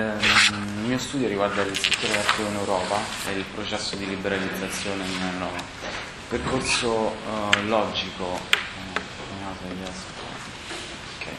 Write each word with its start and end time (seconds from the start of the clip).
il 0.00 0.86
mio 0.86 0.98
studio 0.98 1.28
riguarda 1.28 1.62
il 1.62 1.78
settore 1.78 2.14
elettrico 2.14 2.48
in 2.48 2.56
Europa 2.56 2.96
e 3.28 3.32
il 3.32 3.44
processo 3.54 3.96
di 3.96 4.06
liberalizzazione 4.06 5.04
in. 5.04 5.48
Il 6.30 6.38
percorso 6.38 6.90
uh, 6.90 7.66
logico 7.66 8.38
okay, 11.18 11.34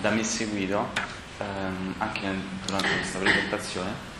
da 0.00 0.10
me 0.10 0.24
seguito, 0.24 0.90
um, 1.38 1.94
anche 1.98 2.28
durante 2.66 2.88
questa 2.96 3.18
presentazione, 3.18 4.16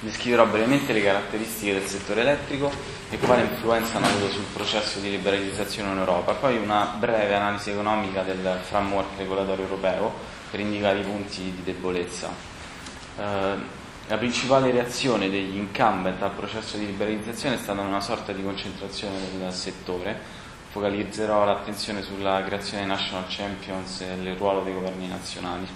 descriverò 0.00 0.46
brevemente 0.46 0.92
le 0.92 1.02
caratteristiche 1.02 1.74
del 1.74 1.86
settore 1.86 2.22
elettrico 2.22 2.70
e 3.10 3.18
quale 3.18 3.42
influenza 3.42 3.96
hanno 3.96 4.06
avuto 4.06 4.30
sul 4.30 4.44
processo 4.52 4.98
di 4.98 5.10
liberalizzazione 5.10 5.92
in 5.92 5.98
Europa, 5.98 6.32
poi 6.34 6.56
una 6.56 6.94
breve 6.98 7.34
analisi 7.34 7.70
economica 7.70 8.22
del 8.22 8.60
framework 8.62 9.16
regolatorio 9.18 9.64
europeo 9.64 10.12
per 10.50 10.60
indicare 10.60 11.00
i 11.00 11.02
punti 11.02 11.42
di 11.42 11.62
debolezza. 11.62 12.51
Eh, 13.18 13.80
la 14.08 14.16
principale 14.16 14.70
reazione 14.70 15.30
degli 15.30 15.56
incumbent 15.56 16.20
al 16.22 16.32
processo 16.32 16.76
di 16.76 16.86
liberalizzazione 16.86 17.54
è 17.54 17.58
stata 17.58 17.80
una 17.80 18.00
sorta 18.00 18.32
di 18.32 18.42
concentrazione 18.42 19.16
del 19.38 19.52
settore. 19.52 20.40
Focalizzerò 20.70 21.44
l'attenzione 21.44 22.02
sulla 22.02 22.42
creazione 22.44 22.84
dei 22.84 22.88
national 22.90 23.24
champions 23.28 24.00
e 24.00 24.14
il 24.14 24.36
ruolo 24.36 24.62
dei 24.62 24.72
governi 24.72 25.06
nazionali. 25.06 25.66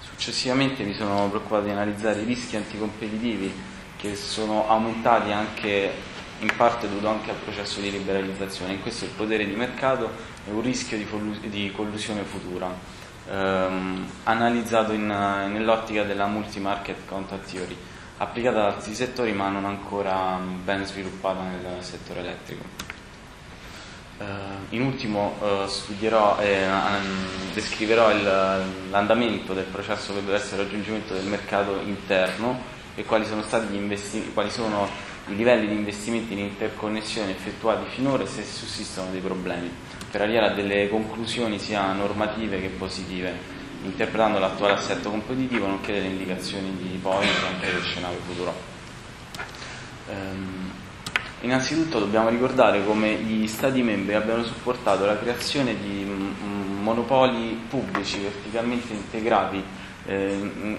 Successivamente 0.00 0.84
mi 0.84 0.94
sono 0.94 1.28
preoccupato 1.28 1.64
di 1.64 1.70
analizzare 1.70 2.20
i 2.20 2.24
rischi 2.24 2.56
anticompetitivi 2.56 3.52
che 3.96 4.14
sono 4.14 4.68
aumentati 4.68 5.32
anche 5.32 5.92
in 6.40 6.50
parte 6.56 6.88
dovuto 6.88 7.08
anche 7.08 7.30
al 7.30 7.36
processo 7.36 7.80
di 7.80 7.90
liberalizzazione. 7.90 8.74
In 8.74 8.82
questo 8.82 9.06
il 9.06 9.10
potere 9.10 9.44
di 9.44 9.54
mercato 9.54 10.10
è 10.46 10.50
un 10.50 10.60
rischio 10.60 10.96
di 10.96 11.72
collusione 11.72 12.22
futura 12.22 13.06
ehm, 13.30 14.06
analizzato 14.24 14.92
in, 14.92 15.06
nell'ottica 15.06 16.04
della 16.04 16.26
multi-market 16.26 17.06
contact 17.06 17.50
theory, 17.50 17.76
applicata 18.18 18.58
ad 18.58 18.74
altri 18.74 18.94
settori 18.94 19.32
ma 19.32 19.48
non 19.48 19.64
ancora 19.64 20.38
ben 20.64 20.84
sviluppata 20.84 21.40
nel 21.42 21.82
settore 21.82 22.20
elettrico. 22.20 22.86
Uh, 24.18 24.24
in 24.70 24.82
ultimo 24.82 25.36
uh, 25.38 25.68
studierò 25.68 26.38
e 26.40 26.66
descriverò 27.52 28.10
il, 28.10 28.24
l'andamento 28.90 29.54
del 29.54 29.66
processo 29.66 30.12
che 30.12 30.24
deve 30.24 30.34
essere 30.34 30.62
il 30.62 30.66
raggiungimento 30.66 31.14
del 31.14 31.26
mercato 31.26 31.78
interno 31.84 32.58
e 32.96 33.04
quali 33.04 33.24
sono 33.24 33.42
stati 33.42 33.68
gli 33.68 33.76
investimenti, 33.76 34.32
quali 34.32 34.50
sono 34.50 34.88
i 35.28 35.36
livelli 35.36 35.68
di 35.68 35.74
investimenti 35.74 36.32
in 36.32 36.40
interconnessione 36.40 37.30
effettuati 37.30 37.88
finora 37.90 38.24
e 38.24 38.26
se 38.26 38.42
sussistono 38.42 39.12
dei 39.12 39.20
problemi 39.20 39.70
per 40.10 40.22
arrivare 40.22 40.52
a 40.52 40.54
delle 40.54 40.88
conclusioni 40.88 41.58
sia 41.58 41.92
normative 41.92 42.60
che 42.60 42.68
positive, 42.68 43.36
interpretando 43.82 44.38
l'attuale 44.38 44.74
assetto 44.74 45.10
competitivo 45.10 45.66
nonché 45.66 45.92
delle 45.92 46.06
indicazioni 46.06 46.74
di 46.76 46.98
policy 47.00 47.46
anche 47.46 47.72
del 47.72 47.82
scenario 47.82 48.18
futuro. 48.20 48.54
Ehm, 50.10 50.70
innanzitutto 51.42 51.98
dobbiamo 51.98 52.30
ricordare 52.30 52.84
come 52.84 53.14
gli 53.14 53.46
Stati 53.46 53.82
membri 53.82 54.14
abbiano 54.14 54.44
supportato 54.44 55.04
la 55.04 55.18
creazione 55.18 55.76
di 55.78 56.04
monopoli 56.80 57.60
pubblici 57.68 58.20
verticalmente 58.20 58.94
integrati 58.94 59.62
eh, 60.06 60.32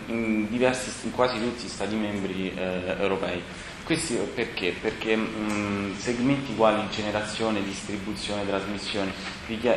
in, 0.07 0.47
diversi, 0.49 0.91
in 1.05 1.11
quasi 1.11 1.39
tutti 1.39 1.65
gli 1.65 1.69
Stati 1.69 1.95
membri 1.95 2.51
eh, 2.55 2.95
europei 2.99 3.41
questi 3.89 4.13
perché? 4.35 4.75
Perché 4.79 5.15
mh, 5.15 5.95
segmenti 5.97 6.53
quali 6.55 6.87
generazione, 6.91 7.63
distribuzione, 7.63 8.45
trasmissione 8.45 9.11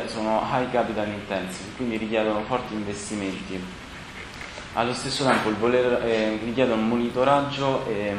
sono 0.05 0.47
high 0.51 0.69
capital 0.69 1.07
intensive, 1.07 1.69
quindi 1.75 1.97
richiedono 1.97 2.43
forti 2.43 2.75
investimenti. 2.75 3.59
Allo 4.73 4.93
stesso 4.93 5.25
tempo 5.25 5.51
voler, 5.57 6.03
eh, 6.05 6.37
richiedono 6.43 6.83
monitoraggio 6.83 7.87
e, 7.87 8.13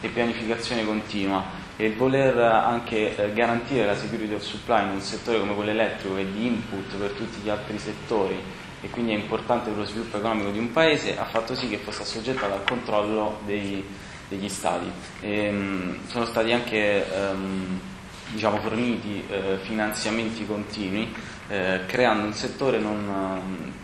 e, 0.00 0.08
pianificazione 0.08 0.84
continua 0.84 1.44
e 1.76 1.86
il 1.86 1.94
voler 1.94 2.36
anche 2.36 3.14
eh, 3.16 3.32
garantire 3.32 3.86
la 3.86 3.94
security 3.94 4.34
of 4.34 4.42
supply 4.42 4.82
in 4.82 4.90
un 4.94 5.00
settore 5.00 5.38
come 5.38 5.54
quello 5.54 5.70
elettrico 5.70 6.16
che 6.16 6.22
è 6.22 6.26
di 6.26 6.46
input 6.46 6.96
per 6.96 7.10
tutti 7.10 7.38
gli 7.40 7.48
altri 7.48 7.78
settori 7.78 8.36
e 8.80 8.90
quindi 8.90 9.12
è 9.12 9.16
importante 9.16 9.70
per 9.70 9.78
lo 9.78 9.84
sviluppo 9.84 10.16
economico 10.16 10.50
di 10.50 10.58
un 10.58 10.72
paese 10.72 11.16
ha 11.16 11.24
fatto 11.24 11.54
sì 11.54 11.68
che 11.68 11.76
fosse 11.76 12.02
assoggettato 12.02 12.52
al 12.52 12.64
controllo 12.64 13.38
dei 13.44 14.08
degli 14.30 14.48
stati. 14.48 14.90
E, 15.20 15.44
ehm, 15.44 15.98
sono 16.06 16.24
stati 16.24 16.52
anche 16.52 17.12
ehm, 17.12 17.80
diciamo, 18.28 18.60
forniti 18.60 19.24
eh, 19.28 19.58
finanziamenti 19.62 20.46
continui, 20.46 21.12
eh, 21.48 21.80
creando 21.86 22.26
un 22.26 22.32
settore 22.32 22.78
non, 22.78 23.74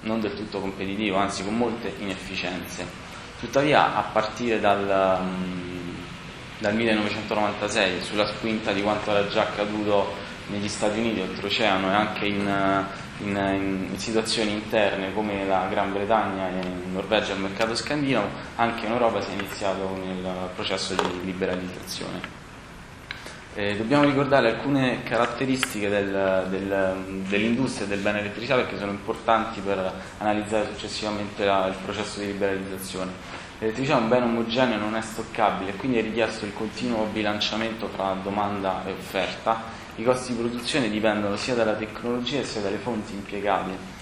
non, 0.00 0.20
del 0.20 0.34
tutto 0.34 0.58
competitivo, 0.58 1.18
anzi 1.18 1.44
con 1.44 1.56
molte 1.56 1.94
inefficienze. 2.00 3.02
Tuttavia, 3.38 3.94
a 3.94 4.02
partire 4.10 4.58
dal, 4.58 5.20
dal 6.58 6.74
1996, 6.74 8.02
sulla 8.02 8.26
spinta 8.26 8.72
di 8.72 8.80
quanto 8.80 9.10
era 9.10 9.28
già 9.28 9.42
accaduto 9.42 10.32
negli 10.46 10.68
Stati 10.68 10.98
Uniti, 10.98 11.20
oltreoceano 11.20 11.90
e 11.90 11.94
anche 11.94 12.26
in 12.26 12.86
in, 13.18 13.88
in, 13.92 13.98
situazioni 13.98 14.52
interne 14.52 15.12
come 15.14 15.46
la 15.46 15.66
Gran 15.70 15.92
Bretagna 15.92 16.48
e 16.48 16.66
in 16.66 16.92
Norvegia 16.92 17.32
al 17.32 17.40
mercato 17.40 17.74
scandinavo, 17.74 18.28
anche 18.56 18.86
in 18.86 18.92
Europa 18.92 19.20
si 19.20 19.30
è 19.30 19.34
iniziato 19.34 19.96
nel 19.96 20.50
processo 20.54 20.94
di 20.94 21.24
liberalizzazione. 21.24 22.42
Eh, 23.56 23.76
dobbiamo 23.76 24.02
ricordare 24.02 24.50
alcune 24.50 25.04
caratteristiche 25.04 25.88
del, 25.88 26.46
del, 26.50 27.22
dell'industria 27.28 27.86
del 27.86 28.00
bene 28.00 28.18
elettricità 28.18 28.56
perché 28.56 28.76
sono 28.76 28.90
importanti 28.90 29.60
per 29.60 29.92
analizzare 30.18 30.66
successivamente 30.72 31.44
la, 31.44 31.68
il 31.68 31.76
processo 31.84 32.18
di 32.18 32.26
liberalizzazione. 32.26 33.12
L'elettricità 33.60 33.96
è 33.96 34.00
un 34.00 34.08
bene 34.08 34.24
omogeneo, 34.24 34.76
non 34.78 34.96
è 34.96 35.00
stoccabile 35.00 35.74
quindi 35.74 35.98
è 35.98 36.02
richiesto 36.02 36.44
il 36.44 36.52
continuo 36.52 37.04
bilanciamento 37.04 37.86
tra 37.86 38.16
domanda 38.20 38.82
e 38.84 38.90
offerta 38.90 39.62
i 39.96 40.02
costi 40.02 40.32
di 40.32 40.38
produzione 40.38 40.90
dipendono 40.90 41.36
sia 41.36 41.54
dalla 41.54 41.74
tecnologia 41.74 42.42
sia 42.42 42.60
dalle 42.60 42.78
fonti 42.78 43.12
impiegate. 43.14 43.92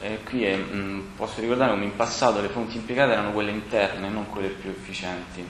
E 0.00 0.22
qui 0.22 0.44
è, 0.44 0.56
mh, 0.56 1.14
posso 1.16 1.40
ricordare 1.40 1.72
come 1.72 1.84
in 1.84 1.96
passato 1.96 2.40
le 2.40 2.48
fonti 2.48 2.76
impiegate 2.76 3.12
erano 3.12 3.32
quelle 3.32 3.50
interne, 3.50 4.08
non 4.08 4.28
quelle 4.30 4.48
più 4.48 4.70
efficienti. 4.70 5.44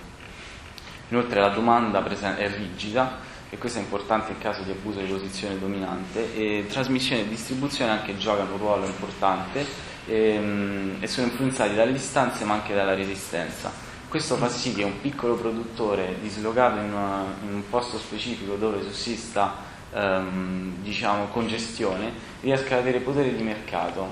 Inoltre 1.08 1.41
la 1.41 1.48
domanda 1.48 2.02
è 2.36 2.48
rigida 2.48 3.19
e 3.50 3.58
questo 3.58 3.81
è 3.81 3.82
importante 3.82 4.32
in 4.32 4.38
caso 4.38 4.62
di 4.62 4.70
abuso 4.70 5.00
di 5.00 5.12
posizione 5.12 5.58
dominante 5.58 6.34
e 6.34 6.64
trasmissione 6.70 7.22
e 7.22 7.28
distribuzione 7.28 7.91
anche 7.91 8.16
giocano 8.16 8.52
un 8.52 8.58
ruolo 8.58 8.86
importante 8.86 9.66
e, 10.06 10.38
mh, 10.38 10.97
e 11.00 11.06
sono 11.06 11.26
influenzati 11.26 11.75
dalle 11.75 11.92
distanze 11.92 12.44
ma 12.44 12.54
anche 12.54 12.72
dalla 12.72 12.94
resistenza. 12.94 13.70
Questo 14.08 14.36
fa 14.36 14.48
sì 14.48 14.75
che 14.75 14.84
un 14.84 15.00
piccolo 15.02 15.34
produttore 15.34 16.16
dislocato 16.22 16.78
in, 16.78 16.92
una, 16.92 17.25
in 17.42 17.54
un 17.54 17.69
posto 17.69 17.98
specifico 17.98 18.54
dove 18.54 18.82
sussista 18.82 19.70
ehm, 19.92 20.75
diciamo, 20.82 21.26
congestione, 21.26 22.12
riesca 22.41 22.75
ad 22.75 22.80
avere 22.80 23.00
potere 23.00 23.34
di 23.34 23.42
mercato 23.42 24.10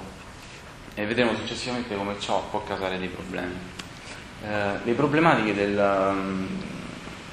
e 0.95 1.07
vedremo 1.07 1.35
successivamente 1.35 1.97
come 1.97 2.19
ciò 2.19 2.47
può 2.51 2.63
causare 2.65 2.99
dei 2.99 3.09
problemi. 3.09 3.55
Eh, 4.43 4.79
le 4.83 4.93
problematiche 4.93 5.55
del, 5.55 5.79
ehm, 5.79 6.49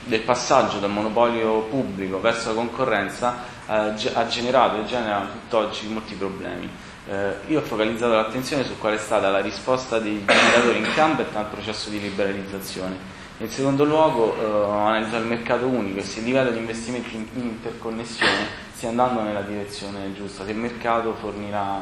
del, 0.06 0.22
passaggio 0.22 0.80
dal 0.80 0.90
monopolio 0.90 1.62
pubblico 1.64 2.20
verso 2.20 2.50
la 2.50 2.56
concorrenza 2.56 3.36
eh, 3.68 4.12
ha 4.14 4.28
generato 4.28 4.82
e 4.82 4.86
genera 4.86 5.28
tutt'oggi 5.32 5.88
molti 5.88 6.16
problemi. 6.16 6.70
Eh, 7.10 7.36
io 7.48 7.60
ho 7.60 7.64
focalizzato 7.64 8.14
l'attenzione 8.14 8.66
su 8.66 8.78
qual 8.78 8.96
è 8.96 8.98
stata 8.98 9.30
la 9.30 9.40
risposta 9.40 10.00
dei 10.00 10.24
generatori 10.26 10.80
incumbent 10.80 11.36
al 11.36 11.46
processo 11.46 11.90
di 11.90 12.02
liberalizzazione 12.02 13.16
in 13.40 13.50
secondo 13.50 13.84
luogo 13.84 14.36
eh, 14.36 14.72
analizzare 14.72 15.22
il 15.24 15.30
mercato 15.30 15.68
unico 15.68 16.00
e 16.00 16.04
se 16.04 16.20
il 16.20 16.26
livello 16.26 16.52
di 16.52 16.58
investimenti 16.58 17.16
in, 17.16 17.28
interconnessione 17.36 18.66
stia 18.74 18.90
andando 18.90 19.22
nella 19.22 19.42
direzione 19.42 20.14
giusta, 20.14 20.44
se 20.44 20.52
il 20.52 20.58
mercato 20.58 21.14
fornirà 21.14 21.82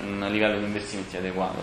un 0.00 0.26
livello 0.30 0.58
di 0.58 0.64
investimenti 0.64 1.16
adeguato. 1.16 1.62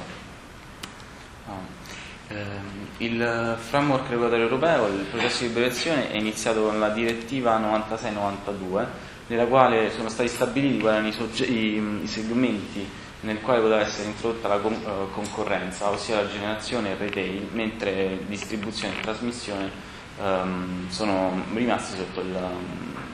Ah. 1.48 1.80
Eh, 2.28 3.06
il 3.06 3.58
framework 3.60 4.10
regolatorio 4.10 4.46
europeo, 4.46 4.88
il 4.88 5.06
processo 5.10 5.42
di 5.42 5.48
liberazione 5.50 6.12
è 6.12 6.18
iniziato 6.18 6.64
con 6.64 6.80
la 6.80 6.90
direttiva 6.90 7.60
96-92 7.60 8.86
nella 9.28 9.46
quale 9.46 9.92
sono 9.92 10.10
stati 10.10 10.30
stabiliti 10.30 10.80
quali 10.80 10.98
erano 10.98 11.08
i, 11.08 11.52
i, 11.52 12.00
i 12.04 12.08
segmenti 12.08 12.88
nel 13.22 13.40
quale 13.42 13.60
poteva 13.60 13.82
essere 13.82 14.08
introdotta 14.08 14.48
la 14.48 14.58
con- 14.58 14.74
uh, 14.74 15.12
concorrenza, 15.14 15.90
ossia 15.90 16.22
la 16.22 16.30
generazione 16.30 16.90
e 16.90 16.92
il 16.94 16.98
retail, 16.98 17.48
mentre 17.52 18.20
distribuzione 18.28 18.98
e 18.98 19.02
trasmissione 19.02 19.72
um, 20.20 20.90
sono 20.90 21.44
rimasti 21.54 21.98
sotto 21.98 22.22
il, 22.22 22.32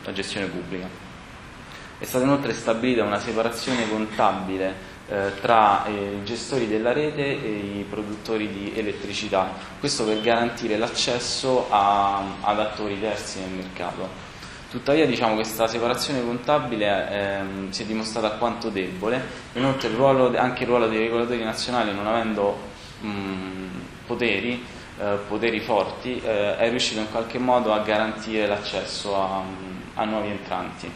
la 0.04 0.14
gestione 0.14 0.48
pubblica. 0.48 0.88
È 2.00 2.06
stata 2.06 2.24
inoltre 2.24 2.54
stabilita 2.54 3.04
una 3.04 3.20
separazione 3.20 3.90
contabile 3.90 4.96
eh, 5.10 5.32
tra 5.42 5.86
eh, 5.86 6.18
i 6.22 6.26
gestori 6.26 6.68
della 6.68 6.94
rete 6.94 7.24
e 7.24 7.80
i 7.80 7.86
produttori 7.90 8.50
di 8.50 8.74
elettricità, 8.76 9.50
questo 9.80 10.04
per 10.04 10.22
garantire 10.22 10.78
l'accesso 10.78 11.68
a, 11.70 12.22
ad 12.42 12.60
attori 12.60 13.00
terzi 13.00 13.40
nel 13.40 13.50
mercato. 13.50 14.27
Tuttavia 14.70 15.06
diciamo, 15.06 15.36
questa 15.36 15.66
separazione 15.66 16.22
contabile 16.26 17.10
ehm, 17.10 17.72
si 17.72 17.84
è 17.84 17.86
dimostrata 17.86 18.32
quanto 18.32 18.70
debole, 18.70 19.22
inoltre 19.54 19.88
il 19.88 19.96
ruolo, 19.96 20.38
anche 20.38 20.64
il 20.64 20.68
ruolo 20.70 20.88
dei 20.90 21.00
regolatori 21.00 21.42
nazionali 21.42 21.94
non 21.94 22.06
avendo 22.06 22.58
mh, 23.00 23.08
poteri, 24.06 24.62
eh, 25.00 25.20
poteri 25.26 25.62
forti, 25.62 26.20
eh, 26.22 26.58
è 26.58 26.70
riuscito 26.70 27.00
in 27.00 27.10
qualche 27.10 27.40
modo 27.40 27.72
a 27.72 27.80
garantire 27.80 28.46
l'accesso 28.46 29.16
a, 29.16 29.42
a 29.94 30.04
nuovi 30.04 30.30
entranti. 30.30 30.92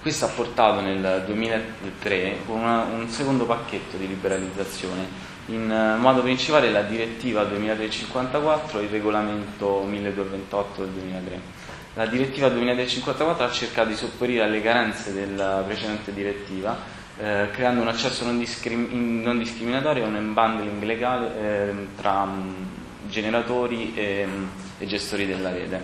Questo 0.00 0.24
ha 0.24 0.28
portato 0.28 0.80
nel 0.80 1.24
2003 1.26 2.38
una, 2.46 2.84
un 2.84 3.06
secondo 3.08 3.44
pacchetto 3.44 3.98
di 3.98 4.08
liberalizzazione, 4.08 5.06
in 5.46 5.70
eh, 5.70 5.96
modo 5.98 6.22
principale 6.22 6.70
la 6.70 6.82
direttiva 6.82 7.44
2354 7.44 8.78
e 8.78 8.82
il 8.84 8.88
regolamento 8.88 9.82
1228 9.82 10.84
del 10.84 10.90
2003. 10.92 11.55
La 11.96 12.04
direttiva 12.04 12.50
2354 12.50 13.42
ha 13.42 13.50
cercato 13.50 13.88
di 13.88 13.96
sopperire 13.96 14.44
alle 14.44 14.60
carenze 14.60 15.14
della 15.14 15.62
precedente 15.66 16.12
direttiva, 16.12 16.76
eh, 17.16 17.48
creando 17.52 17.80
un 17.80 17.88
accesso 17.88 18.26
non, 18.26 18.38
discrim- 18.38 18.92
non 18.92 19.38
discriminatorio 19.38 20.04
e 20.04 20.06
un 20.06 20.14
unbundling 20.14 20.82
legale 20.82 21.40
eh, 21.40 21.86
tra 21.96 22.26
mh, 22.26 23.08
generatori 23.08 23.94
e, 23.94 24.28
e 24.76 24.86
gestori 24.86 25.24
della 25.24 25.50
rete. 25.50 25.80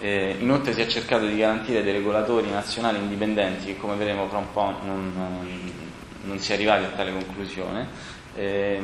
Eh, 0.00 0.36
inoltre 0.38 0.72
si 0.72 0.80
è 0.80 0.86
cercato 0.86 1.26
di 1.26 1.36
garantire 1.36 1.82
dei 1.82 1.92
regolatori 1.92 2.48
nazionali 2.48 2.96
indipendenti 2.96 3.66
che 3.66 3.76
come 3.76 3.94
vedremo 3.94 4.26
fra 4.28 4.38
un 4.38 4.52
po' 4.52 4.74
non, 4.84 5.12
non, 5.14 5.72
non 6.22 6.38
si 6.38 6.52
è 6.52 6.54
arrivati 6.54 6.84
a 6.84 6.88
tale 6.96 7.12
conclusione 7.12 7.88
eh, 8.36 8.80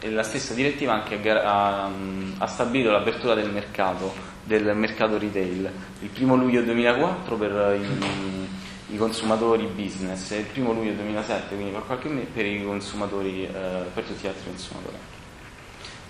e 0.00 0.10
la 0.10 0.22
stessa 0.22 0.54
direttiva 0.54 0.94
anche 0.94 1.20
ha, 1.30 1.90
ha, 2.38 2.46
stabilito 2.46 2.90
l'apertura 2.90 3.34
del 3.34 3.50
mercato, 3.50 4.12
del 4.48 4.74
mercato 4.74 5.18
retail, 5.18 5.70
il 6.00 6.08
primo 6.08 6.34
luglio 6.34 6.62
2004 6.62 7.36
per 7.36 7.78
i, 7.78 8.94
i 8.94 8.96
consumatori 8.96 9.66
business 9.66 10.30
e 10.30 10.38
il 10.38 10.46
primo 10.46 10.72
luglio 10.72 10.94
2007, 10.94 11.54
quindi 11.54 11.72
per 11.72 11.84
qualche 11.84 12.08
mese, 12.08 12.28
per 12.32 12.46
i 12.46 12.64
consumatori, 12.64 13.44
eh, 13.44 13.50
per 13.92 14.04
tutti 14.04 14.22
gli 14.22 14.26
altri 14.26 14.44
consumatori. 14.46 14.96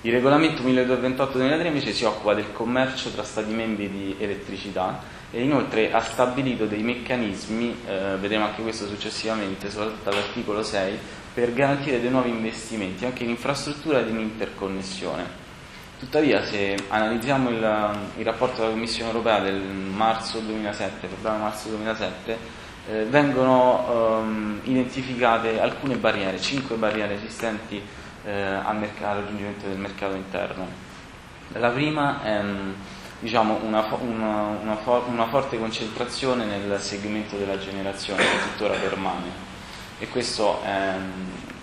Il 0.02 0.12
regolamento 0.12 0.62
1228-2003 0.62 1.66
invece 1.66 1.92
si 1.92 2.04
occupa 2.04 2.32
del 2.32 2.52
commercio 2.52 3.10
tra 3.10 3.24
Stati 3.24 3.52
membri 3.52 3.90
di 3.90 4.14
elettricità 4.20 5.02
e 5.32 5.42
inoltre 5.42 5.90
ha 5.90 6.00
stabilito 6.00 6.66
dei 6.66 6.82
meccanismi, 6.82 7.76
eh, 7.84 8.16
vedremo 8.20 8.44
anche 8.44 8.62
questo 8.62 8.86
successivamente, 8.86 9.68
soprattutto 9.68 10.10
all'articolo 10.10 10.62
6, 10.62 10.96
per 11.34 11.52
garantire 11.52 12.00
dei 12.00 12.10
nuovi 12.10 12.30
investimenti 12.30 13.04
anche 13.04 13.24
in 13.24 13.30
infrastruttura 13.30 13.98
ed 13.98 14.08
in 14.10 14.20
interconnessione. 14.20 15.46
Tuttavia, 15.98 16.44
se 16.44 16.76
analizziamo 16.88 17.50
il, 17.50 17.98
il 18.18 18.24
rapporto 18.24 18.60
della 18.60 18.70
Commissione 18.70 19.10
europea 19.10 19.40
del 19.40 19.60
marzo 19.60 20.38
2007, 20.38 21.08
febbraio-marzo 21.08 21.70
2007, 21.70 22.38
eh, 22.88 23.04
vengono 23.06 24.20
ehm, 24.22 24.60
identificate 24.62 25.60
alcune 25.60 25.96
barriere, 25.96 26.40
cinque 26.40 26.76
barriere 26.76 27.14
esistenti 27.14 27.82
eh, 28.24 28.30
al, 28.32 28.76
mercato, 28.76 29.06
al 29.06 29.16
raggiungimento 29.22 29.66
del 29.66 29.76
mercato 29.76 30.14
interno. 30.14 30.66
La 31.54 31.70
prima 31.70 32.22
è 32.22 32.44
diciamo, 33.18 33.58
una, 33.64 33.84
una, 34.00 34.56
una, 34.62 34.78
una, 35.06 35.26
forte 35.26 35.58
concentrazione 35.58 36.44
nel 36.44 36.80
segmento 36.80 37.36
della 37.36 37.58
generazione 37.58 38.22
che 38.22 38.50
tuttora 38.52 38.74
permane 38.74 39.46
e 39.98 40.06
questo 40.08 40.62
ehm, 40.64 41.12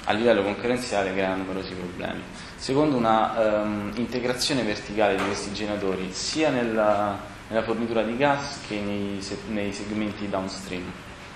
a 0.05 0.13
livello 0.13 0.43
concorrenziale 0.43 1.11
crea 1.11 1.35
numerosi 1.35 1.73
problemi. 1.73 2.21
Secondo 2.55 2.95
una 2.95 3.61
um, 3.61 3.91
integrazione 3.95 4.63
verticale 4.63 5.15
di 5.15 5.23
questi 5.23 5.51
generatori 5.53 6.11
sia 6.11 6.49
nella, 6.49 7.17
nella 7.47 7.63
fornitura 7.63 8.01
di 8.03 8.15
gas 8.17 8.61
che 8.67 8.79
nei, 8.79 9.23
nei, 9.47 9.73
segmenti 9.73 10.29
downstream 10.29 10.83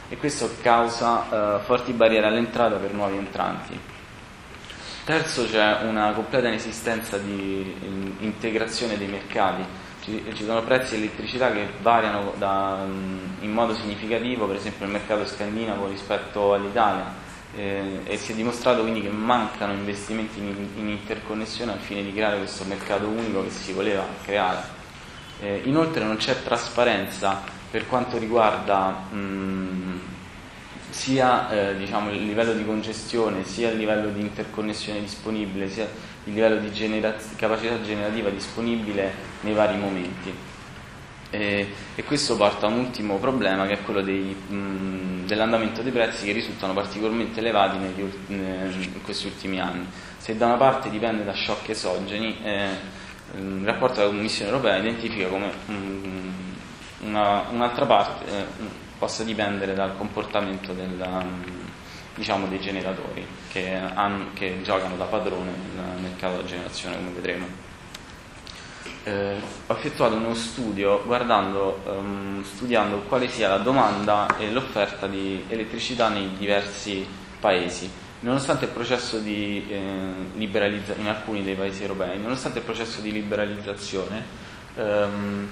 e 0.07 0.17
questo 0.17 0.55
causa 0.61 1.57
uh, 1.57 1.59
forti 1.61 1.91
barriere 1.93 2.27
all'entrata 2.27 2.75
per 2.75 2.93
nuovi 2.93 3.17
entranti. 3.17 3.79
Terzo 5.03 5.47
c'è 5.47 5.79
una 5.83 6.11
completa 6.13 6.47
inesistenza 6.47 7.17
di 7.17 7.75
in, 7.81 8.13
integrazione 8.19 8.97
dei 8.97 9.07
mercati, 9.07 9.63
ci, 10.01 10.23
ci, 10.33 10.43
sono 10.43 10.63
prezzi 10.63 10.95
di 10.95 11.03
elettricità 11.03 11.51
che 11.51 11.67
variano 11.81 12.33
da, 12.37 12.85
in 13.39 13.51
modo 13.51 13.73
significativo, 13.73 14.45
per 14.45 14.57
esempio 14.57 14.85
nel 14.85 14.93
mercato 14.93 15.25
scandinavo 15.25 15.87
rispetto 15.87 16.53
all'Italia 16.53 17.27
eh, 17.55 18.01
e 18.03 18.17
si 18.17 18.31
è 18.31 18.35
dimostrato 18.35 18.81
quindi 18.81 19.01
che 19.01 19.09
mancano 19.09 19.73
investimenti 19.73 20.39
in, 20.39 20.67
in, 20.75 20.89
interconnessione 20.89 21.71
al 21.71 21.79
fine 21.79 22.03
di 22.03 22.13
creare 22.13 22.37
questo 22.37 22.63
mercato 22.65 23.07
unico 23.07 23.43
che 23.43 23.49
si 23.49 23.73
voleva 23.73 24.05
creare. 24.23 24.77
Eh, 25.41 25.61
inoltre 25.65 26.03
non 26.03 26.17
c'è 26.17 26.43
trasparenza 26.43 27.41
per 27.71 27.87
quanto 27.87 28.17
riguarda 28.17 28.89
mh, 28.89 29.99
sia 30.89 31.49
eh, 31.49 31.77
diciamo, 31.77 32.11
il 32.11 32.25
livello 32.25 32.53
di 32.53 32.65
congestione, 32.65 33.45
sia 33.45 33.69
il 33.69 33.77
livello 33.77 34.09
di 34.09 34.21
interconnessione 34.21 34.99
disponibile, 34.99 35.69
sia 35.69 35.87
il 36.25 36.33
livello 36.33 36.57
di 36.57 36.71
generaz- 36.71 37.35
capacità 37.35 37.81
generativa 37.81 38.29
disponibile 38.29 39.13
nei 39.41 39.53
vari 39.53 39.77
momenti. 39.77 40.33
E, 41.31 41.67
e, 41.93 42.03
questo 42.03 42.35
porta 42.35 42.65
a 42.65 42.69
un 42.69 42.79
ultimo 42.79 43.17
problema 43.17 43.67
che 43.67 43.73
è 43.73 43.81
quello 43.83 44.01
dei, 44.01 44.33
mh, 44.33 45.27
dell'andamento 45.27 45.83
dei 45.83 45.91
prezzi 45.91 46.25
che 46.25 46.31
risultano 46.31 46.73
particolarmente 46.73 47.39
elevati 47.39 47.77
negli, 47.77 48.09
in 48.27 49.01
questi 49.03 49.27
ultimi 49.27 49.59
anni. 49.59 49.85
Se 50.17 50.35
da 50.35 50.47
una 50.47 50.57
parte 50.57 50.89
dipende 50.89 51.23
da 51.23 51.35
shock 51.35 51.69
esogeni, 51.69 52.37
eh, 52.43 52.69
il 53.35 53.61
rapporto 53.63 53.99
della 53.99 54.09
Commissione 54.09 54.49
europea 54.49 54.77
identifica 54.77 55.27
come 55.27 55.51
mh, 55.65 56.29
una, 57.01 57.45
un'altra 57.51 57.85
parte 57.85 58.25
eh, 58.25 58.45
possa 58.97 59.23
dipendere 59.23 59.73
dal 59.73 59.95
comportamento 59.97 60.73
del, 60.73 60.99
diciamo, 62.15 62.47
dei 62.47 62.59
generatori 62.59 63.25
che, 63.49 63.75
hanno, 63.75 64.31
che, 64.33 64.61
giocano 64.61 64.95
da 64.97 65.05
padrone 65.05 65.51
nel 65.75 66.01
mercato 66.01 66.37
della 66.37 66.47
generazione, 66.47 66.95
come 66.97 67.11
vedremo. 67.11 67.67
Eh, 69.03 69.41
ho 69.67 69.73
effettuato 69.73 70.15
uno 70.15 70.33
studio 70.33 71.01
guardando, 71.05 71.81
um, 71.85 72.43
studiando 72.43 72.97
quale 73.07 73.27
sia 73.27 73.49
la 73.49 73.57
domanda 73.57 74.37
e 74.37 74.51
l'offerta 74.51 75.07
di 75.07 75.43
elettricità 75.47 76.09
nei 76.09 76.35
diversi 76.37 77.07
paesi. 77.39 77.89
Nonostante 78.21 78.65
il 78.65 78.71
processo 78.71 79.19
di 79.19 79.65
eh, 79.69 79.81
liberalizzazione 80.35 81.01
in 81.01 81.07
alcuni 81.07 81.43
dei 81.43 81.55
paesi 81.55 81.81
europei, 81.81 82.19
nonostante 82.19 82.59
il 82.59 82.65
processo 82.65 82.99
di 82.99 83.13
liberalizzazione, 83.13 84.23
ehm, 84.75 85.47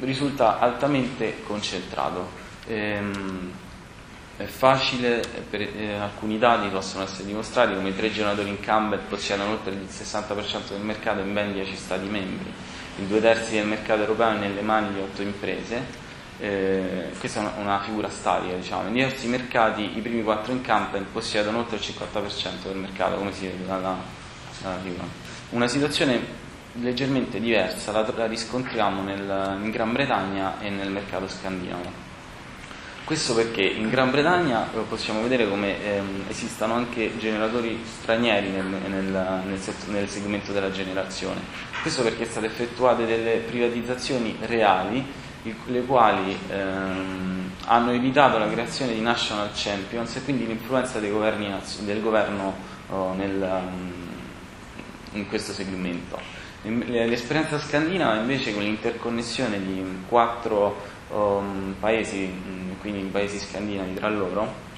risulta 0.00 0.58
altamente 0.58 1.42
concentrato. 1.44 2.28
Ehm, 2.66 3.52
è 4.42 4.46
facile, 4.46 5.22
per 5.48 5.60
eh, 5.60 5.94
alcuni 5.94 6.38
dati 6.38 6.68
possono 6.68 7.04
essere 7.04 7.24
dimostrati 7.24 7.74
come 7.74 7.90
i 7.90 7.96
tre 7.96 8.12
generatori 8.12 8.48
incumbent 8.48 9.02
possiedono 9.08 9.52
oltre 9.52 9.72
il 9.72 9.88
60% 9.88 10.70
del 10.70 10.80
mercato 10.80 11.20
in 11.20 11.32
ben 11.32 11.52
10 11.52 11.76
Stati 11.76 12.08
membri, 12.08 12.52
il 12.98 13.06
due 13.06 13.20
terzi 13.20 13.54
del 13.54 13.66
mercato 13.66 14.00
europeo 14.00 14.32
nelle 14.32 14.60
mani 14.62 14.92
di 14.94 15.00
8 15.00 15.22
imprese, 15.22 16.00
eh, 16.40 17.10
questa 17.18 17.40
è 17.40 17.60
una, 17.60 17.80
figura 17.80 18.08
statica, 18.08 18.54
diciamo. 18.54 18.88
in 18.88 18.94
diversi 18.94 19.28
mercati 19.28 19.96
i 19.96 20.00
primi 20.00 20.22
4 20.22 20.52
incumbent 20.52 21.06
possiedono 21.12 21.58
oltre 21.58 21.76
il 21.76 21.82
50% 21.82 22.64
del 22.64 22.76
mercato, 22.76 23.16
come 23.16 23.32
si 23.32 23.46
vede 23.46 23.64
dalla, 23.64 23.96
dalla 24.60 24.78
figura. 24.82 25.04
Una 25.50 25.68
situazione 25.68 26.40
leggermente 26.74 27.38
diversa 27.38 27.92
la, 27.92 28.10
la 28.16 28.26
riscontriamo 28.26 29.02
nel, 29.02 29.58
in 29.62 29.70
Gran 29.70 29.92
Bretagna 29.92 30.60
e 30.60 30.70
nel 30.70 30.90
mercato 30.90 31.28
scandinavo. 31.28 32.10
Questo 33.04 33.34
perché 33.34 33.62
in 33.62 33.90
Gran 33.90 34.12
Bretagna 34.12 34.72
eh, 34.72 34.78
possiamo 34.88 35.22
vedere 35.22 35.48
come 35.48 35.82
ehm, 35.82 36.24
esistano 36.28 36.74
anche 36.74 37.18
generatori 37.18 37.82
stranieri 37.84 38.48
nel, 38.50 38.64
nel, 38.64 39.04
nel, 39.04 39.60
nel, 39.88 40.08
segmento 40.08 40.52
della 40.52 40.70
generazione. 40.70 41.40
Questo 41.82 42.02
perché 42.02 42.30
sono 42.30 42.30
state 42.30 42.46
effettuate 42.46 43.04
delle 43.04 43.38
privatizzazioni 43.38 44.36
reali, 44.42 45.04
le 45.66 45.82
quali 45.84 46.38
ehm, 46.48 47.50
hanno 47.64 47.90
evitato 47.90 48.38
la 48.38 48.48
creazione 48.48 48.94
di 48.94 49.00
national 49.00 49.50
champions 49.52 50.14
e 50.14 50.22
quindi 50.22 50.46
l'influenza 50.46 51.00
governi, 51.00 51.52
del 51.80 52.00
governo 52.00 52.54
oh, 52.90 53.14
nel, 53.14 53.62
in 55.14 55.26
questo 55.26 55.52
segmento. 55.52 56.20
L'esperienza 56.62 57.58
scandinava 57.58 58.20
invece 58.20 58.54
con 58.54 58.62
l'interconnessione 58.62 59.60
di 59.60 59.84
quattro 60.06 60.91
um, 61.12 61.74
paesi, 61.78 62.26
mm, 62.26 62.72
quindi 62.80 63.00
i 63.00 63.10
paesi 63.10 63.38
scandinavi 63.38 63.94
tra 63.94 64.08
loro, 64.08 64.70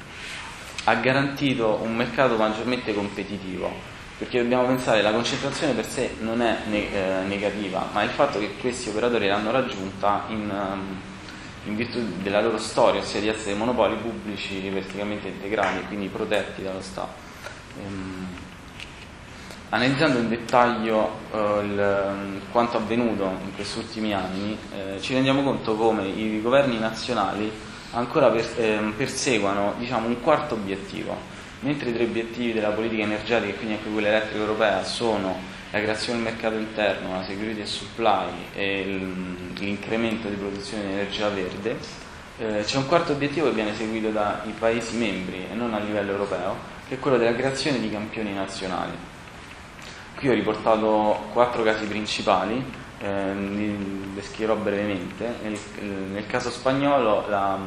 ha 0.85 0.95
garantito 0.97 1.81
un 1.83 1.95
mercato 1.95 2.37
maggiormente 2.37 2.93
competitivo, 2.93 3.73
perché 4.19 4.43
dobbiamo 4.43 4.67
pensare 4.67 4.99
che 4.99 5.03
la 5.03 5.13
concentrazione 5.13 5.73
per 5.73 5.87
sé 5.87 6.17
non 6.21 6.43
è 6.43 6.59
ne- 6.67 6.93
eh, 6.93 7.25
negativa, 7.27 7.89
ma 7.93 8.03
il 8.03 8.11
fatto 8.11 8.39
che 8.39 8.55
questi 8.61 8.91
operatori 8.91 9.27
l'hanno 9.27 9.51
raggiunta 9.51 10.25
in, 10.29 10.51
um, 10.51 11.01
in 11.65 11.77
virtù 11.77 12.01
della 12.21 12.43
loro 12.43 12.59
storia, 12.59 13.01
ossia 13.01 13.21
di 13.21 13.29
essere 13.29 13.55
monopoli 13.55 13.97
pubblici 13.97 14.69
verticalmente 14.69 15.29
integrati, 15.29 15.87
quindi 15.87 16.09
protetti 16.09 16.63
dallo 16.63 16.83
Stato. 16.83 17.23
Ehm, 17.81 18.34
Analizzando 19.75 20.21
in 20.21 20.29
dettaglio 20.29 21.19
eh, 21.33 21.65
il, 21.65 22.41
quanto 22.53 22.77
avvenuto 22.77 23.25
in 23.45 23.57
questi 23.57 23.81
ultimi 23.81 24.15
anni, 24.15 24.57
eh, 24.73 25.01
ci 25.01 25.15
rendiamo 25.15 25.43
conto 25.43 25.75
come 25.75 26.07
i 26.07 26.41
governi 26.41 26.79
nazionali 26.79 27.51
ancora 27.91 28.29
per, 28.29 28.49
eh, 28.57 28.93
perseguano 28.97 29.75
diciamo, 29.77 30.07
un 30.07 30.23
quarto 30.23 30.55
obiettivo, 30.55 31.17
mentre 31.63 31.91
i 31.91 31.93
tre 31.93 32.05
obiettivi 32.05 32.53
della 32.53 32.69
politica 32.69 33.03
energetica 33.03 33.53
e 33.53 33.57
quindi 33.57 33.75
anche 33.75 33.91
quella 33.91 34.07
elettrica 34.07 34.39
europea 34.39 34.85
sono 34.85 35.37
la 35.73 35.81
creazione 35.81 36.23
del 36.23 36.33
mercato 36.33 36.57
interno, 36.57 37.17
la 37.17 37.25
security 37.25 37.61
e 37.61 37.67
supply 37.67 38.29
e 38.55 38.85
l'incremento 39.55 40.29
di 40.29 40.37
produzione 40.37 40.85
di 40.85 40.93
energia 40.93 41.29
verde, 41.31 41.77
eh, 42.39 42.63
c'è 42.65 42.77
un 42.77 42.87
quarto 42.87 43.11
obiettivo 43.11 43.49
che 43.49 43.55
viene 43.55 43.75
seguito 43.75 44.11
dai 44.11 44.53
Paesi 44.57 44.97
membri 44.97 45.49
e 45.51 45.55
non 45.57 45.75
a 45.75 45.81
livello 45.81 46.13
europeo, 46.13 46.55
che 46.87 46.95
è 46.95 46.99
quello 47.01 47.17
della 47.17 47.35
creazione 47.35 47.81
di 47.81 47.91
campioni 47.91 48.33
nazionali. 48.33 49.14
Qui 50.25 50.33
ho 50.33 50.37
riportato 50.37 51.19
quattro 51.35 51.63
casi 51.63 51.85
principali, 51.85 52.65
eh, 52.99 53.35
li 53.35 54.15
descriverò 54.15 54.57
brevemente. 54.57 55.35
Nel, 55.43 55.59
nel 56.13 56.27
caso 56.27 56.49
spagnolo 56.49 57.27
la 57.29 57.59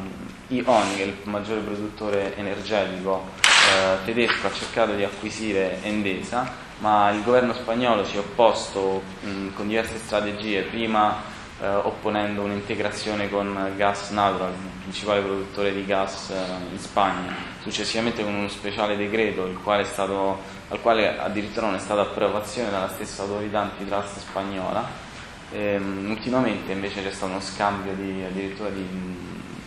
ION, 0.47 0.95
che 0.95 1.03
è 1.03 1.05
il 1.05 1.13
maggiore 1.25 1.59
produttore 1.59 2.35
energetico 2.35 3.27
eh, 3.43 4.03
tedesco, 4.05 4.47
ha 4.47 4.51
cercato 4.51 4.93
di 4.93 5.03
acquisire 5.03 5.83
Endesa, 5.83 6.51
ma 6.79 7.11
il 7.11 7.21
governo 7.21 7.53
spagnolo 7.53 8.03
si 8.03 8.15
è 8.15 8.19
opposto 8.21 9.03
mh, 9.21 9.53
con 9.53 9.67
diverse 9.67 9.97
strategie, 9.97 10.63
prima 10.63 11.15
eh, 11.59 11.67
opponendo 11.67 12.43
un'integrazione 12.43 13.29
con 13.29 13.73
Gas 13.75 14.09
Natural, 14.11 14.51
il 14.51 14.81
principale 14.81 15.21
produttore 15.21 15.73
di 15.73 15.85
gas 15.85 16.29
eh, 16.29 16.71
in 16.71 16.79
Spagna, 16.79 17.35
successivamente 17.61 18.23
con 18.23 18.33
uno 18.33 18.47
speciale 18.47 18.95
decreto 18.95 19.45
quale 19.63 19.83
stato, 19.83 20.39
al 20.69 20.79
quale 20.81 21.17
addirittura 21.17 21.67
non 21.67 21.75
è 21.75 21.79
stata 21.79 22.01
approvazione 22.01 22.69
dalla 22.69 22.89
stessa 22.89 23.23
autorità 23.23 23.61
antitrust 23.61 24.19
spagnola. 24.19 25.05
E, 25.51 25.59
ehm, 25.73 26.09
ultimamente 26.09 26.73
invece 26.73 27.01
c'è 27.01 27.11
stato 27.11 27.31
uno 27.31 27.41
scambio 27.41 27.93
di, 27.93 28.23
addirittura 28.23 28.69
di 28.69 28.81
mh, 28.81 29.15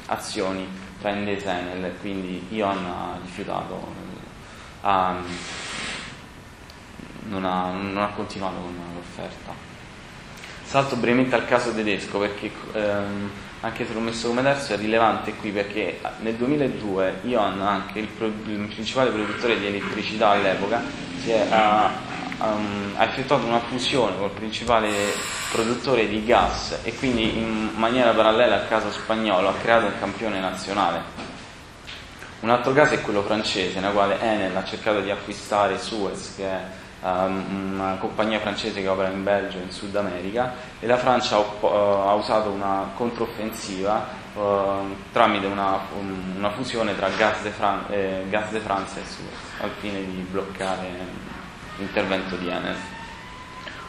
azioni 0.06 0.68
tra 1.00 1.10
Endesa 1.10 1.56
e 1.56 1.60
Enel, 1.60 1.94
quindi 2.00 2.46
Ion 2.50 2.84
ha 2.84 3.18
rifiutato, 3.22 3.92
ha, 4.82 5.16
non 7.24 7.44
ha, 7.44 7.70
non 7.70 8.02
ha 8.02 8.08
continuato 8.08 8.56
con 8.56 8.74
l'offerta. 8.94 9.69
Salto 10.70 10.94
brevemente 10.94 11.34
al 11.34 11.46
caso 11.46 11.74
tedesco 11.74 12.20
perché 12.20 12.48
ehm, 12.74 13.28
anche 13.62 13.84
se 13.84 13.92
l'ho 13.92 13.98
messo 13.98 14.28
come 14.28 14.40
terzo 14.40 14.72
è 14.72 14.76
rilevante 14.76 15.34
qui 15.34 15.50
perché 15.50 15.98
nel 16.20 16.36
2002 16.36 17.22
Ion, 17.22 17.60
anche 17.60 17.98
il, 17.98 18.06
pro, 18.06 18.26
il 18.26 18.68
principale 18.72 19.10
produttore 19.10 19.58
di 19.58 19.66
elettricità 19.66 20.28
all'epoca, 20.28 20.80
è, 21.26 21.46
ha, 21.50 21.90
um, 22.38 22.92
ha, 22.94 23.02
effettuato 23.02 23.46
una 23.46 23.58
fusione 23.58 24.16
col 24.16 24.30
principale 24.30 24.90
produttore 25.50 26.06
di 26.06 26.24
gas 26.24 26.78
e 26.84 26.94
quindi 26.94 27.36
in 27.36 27.70
maniera 27.74 28.12
parallela 28.12 28.60
al 28.60 28.68
caso 28.68 28.92
spagnolo 28.92 29.48
ha 29.48 29.54
creato 29.60 29.86
un 29.86 29.98
campione 29.98 30.38
nazionale. 30.38 31.02
Un 32.42 32.50
altro 32.50 32.72
caso 32.72 32.94
è 32.94 33.00
quello 33.00 33.22
francese, 33.22 33.80
nel 33.80 33.92
quale 33.92 34.20
Enel 34.20 34.56
ha 34.56 34.62
cercato 34.62 35.00
di 35.00 35.10
acquistare 35.10 35.80
Suez, 35.80 36.34
che 36.36 36.44
è 36.44 36.60
una 37.02 37.96
compagnia 37.98 38.40
francese 38.40 38.82
che 38.82 38.88
opera 38.88 39.08
in 39.08 39.22
Belgio 39.22 39.58
e 39.58 39.62
in 39.62 39.70
Sud 39.70 39.96
America 39.96 40.54
e 40.78 40.86
la 40.86 40.98
Francia 40.98 41.36
ha, 41.36 41.40
ha 41.40 42.14
usato 42.14 42.50
una 42.50 42.90
controffensiva 42.94 44.06
uh, 44.34 44.40
tramite 45.12 45.46
una, 45.46 45.78
una, 46.36 46.50
fusione 46.50 46.94
tra 46.96 47.08
Gas 47.08 47.42
de, 47.42 47.50
Fran- 47.50 47.86
eh, 47.88 48.24
Gas 48.28 48.50
de 48.50 48.60
France 48.60 49.00
e 49.00 49.04
Suez 49.04 49.62
al 49.62 49.70
fine 49.78 50.04
di 50.04 50.26
bloccare 50.30 50.88
l'intervento 51.78 52.36
di 52.36 52.48
Enel. 52.48 52.76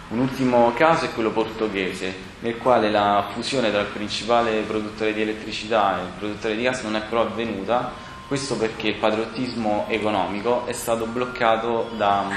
Un 0.09 0.19
ultimo 0.19 0.73
caso 0.73 1.05
è 1.05 1.13
quello 1.13 1.31
portoghese, 1.31 2.13
nel 2.39 2.57
quale 2.57 2.91
la 2.91 3.29
fusione 3.33 3.71
tra 3.71 3.79
il 3.79 3.87
principale 3.87 4.59
produttore 4.61 5.13
di 5.13 5.21
elettricità 5.21 5.99
e 5.99 6.03
il 6.03 6.11
produttore 6.17 6.55
di 6.57 6.63
gas 6.63 6.81
non 6.81 6.97
è 6.97 7.01
però 7.01 7.21
avvenuta, 7.21 7.93
questo 8.31 8.55
perché 8.55 8.87
il 8.87 8.95
patriottismo 8.95 9.87
economico 9.89 10.65
è 10.65 10.71
stato 10.71 11.05
bloccato 11.05 11.89
da, 11.97 12.29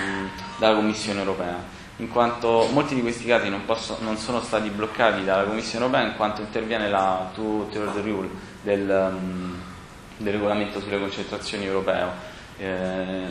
dalla 0.58 0.74
Commissione 0.74 1.20
europea, 1.20 1.56
in 1.98 2.08
quanto 2.08 2.66
molti 2.72 2.96
di 2.96 3.00
questi 3.00 3.24
casi 3.26 3.48
non, 3.48 3.64
posso, 3.64 3.98
non, 4.00 4.16
sono 4.16 4.40
stati 4.40 4.70
bloccati 4.70 5.22
dalla 5.22 5.44
Commissione 5.44 5.84
europea 5.84 6.08
in 6.08 6.16
quanto 6.16 6.40
interviene 6.40 6.88
la 6.88 7.30
Two 7.32 7.68
Third 7.70 7.96
Rule 7.98 8.28
del, 8.62 9.12
um, 9.16 9.56
del, 10.16 10.32
regolamento 10.32 10.80
sulle 10.80 10.98
concentrazioni 10.98 11.64
europeo, 11.64 12.10
eh, 12.58 13.26